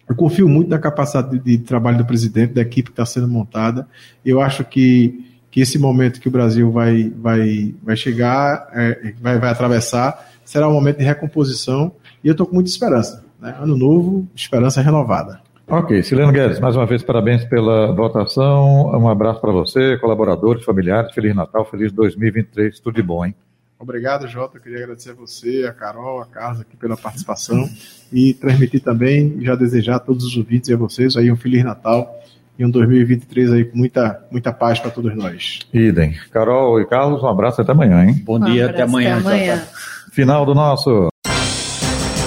eu 0.07 0.15
confio 0.15 0.47
muito 0.47 0.69
na 0.69 0.77
capacidade 0.77 1.37
de, 1.39 1.57
de 1.57 1.63
trabalho 1.63 1.97
do 1.97 2.05
presidente, 2.05 2.53
da 2.53 2.61
equipe 2.61 2.89
que 2.89 2.93
está 2.93 3.05
sendo 3.05 3.27
montada. 3.27 3.87
Eu 4.23 4.39
acho 4.39 4.63
que, 4.63 5.25
que 5.49 5.61
esse 5.61 5.79
momento 5.79 6.19
que 6.19 6.27
o 6.27 6.31
Brasil 6.31 6.71
vai, 6.71 7.09
vai, 7.09 7.73
vai 7.83 7.95
chegar, 7.95 8.67
é, 8.71 9.13
vai, 9.19 9.39
vai 9.39 9.49
atravessar, 9.49 10.31
será 10.43 10.69
um 10.69 10.73
momento 10.73 10.97
de 10.97 11.03
recomposição 11.03 11.91
e 12.23 12.27
eu 12.27 12.33
estou 12.33 12.45
com 12.45 12.53
muita 12.53 12.69
esperança. 12.69 13.24
Né? 13.45 13.55
Ano 13.59 13.77
novo, 13.77 14.27
esperança 14.35 14.81
renovada. 14.81 15.39
Ok, 15.67 16.01
Sileno 16.01 16.31
Guedes, 16.31 16.59
mais 16.59 16.75
uma 16.75 16.85
vez 16.85 17.03
parabéns 17.03 17.45
pela 17.45 17.91
votação. 17.91 18.87
Um 18.87 19.07
abraço 19.07 19.39
para 19.39 19.51
você, 19.51 19.97
colaboradores, 19.97 20.65
familiares. 20.65 21.13
Feliz 21.13 21.35
Natal, 21.35 21.63
feliz 21.65 21.91
2023, 21.91 22.79
tudo 22.79 22.95
de 22.95 23.03
bom, 23.03 23.23
hein? 23.23 23.35
Obrigado, 23.77 24.27
Jota. 24.27 24.57
Eu 24.57 24.61
queria 24.61 24.79
agradecer 24.79 25.11
a 25.11 25.13
você, 25.13 25.65
a 25.67 25.73
Carol, 25.73 26.21
a 26.21 26.25
Carla 26.25 26.61
aqui 26.61 26.75
pela 26.75 26.97
participação 26.97 27.67
e 28.11 28.33
transmitir 28.33 28.81
também, 28.81 29.37
já 29.41 29.55
desejar 29.55 29.97
a 29.97 29.99
todos 29.99 30.23
os 30.23 30.35
ouvintes 30.37 30.69
e 30.69 30.73
a 30.73 30.77
vocês 30.77 31.15
aí 31.15 31.31
um 31.31 31.35
Feliz 31.35 31.63
Natal 31.63 32.19
e 32.57 32.65
um 32.65 32.69
2023 32.69 33.51
aí 33.53 33.65
com 33.65 33.77
muita, 33.77 34.23
muita 34.31 34.51
paz 34.51 34.79
para 34.79 34.89
todos 34.89 35.15
nós. 35.15 35.59
Idem. 35.73 36.15
Carol 36.31 36.79
e 36.79 36.85
Carlos, 36.85 37.21
um 37.21 37.27
abraço 37.27 37.61
até 37.61 37.71
amanhã, 37.73 38.05
hein? 38.05 38.23
Bom 38.23 38.39
dia, 38.39 38.67
um 38.67 38.69
até 38.69 38.81
amanhã. 38.83 39.17
Até 39.17 39.27
amanhã. 39.27 39.67
Final 40.11 40.45
do 40.45 40.55
nosso 40.55 41.09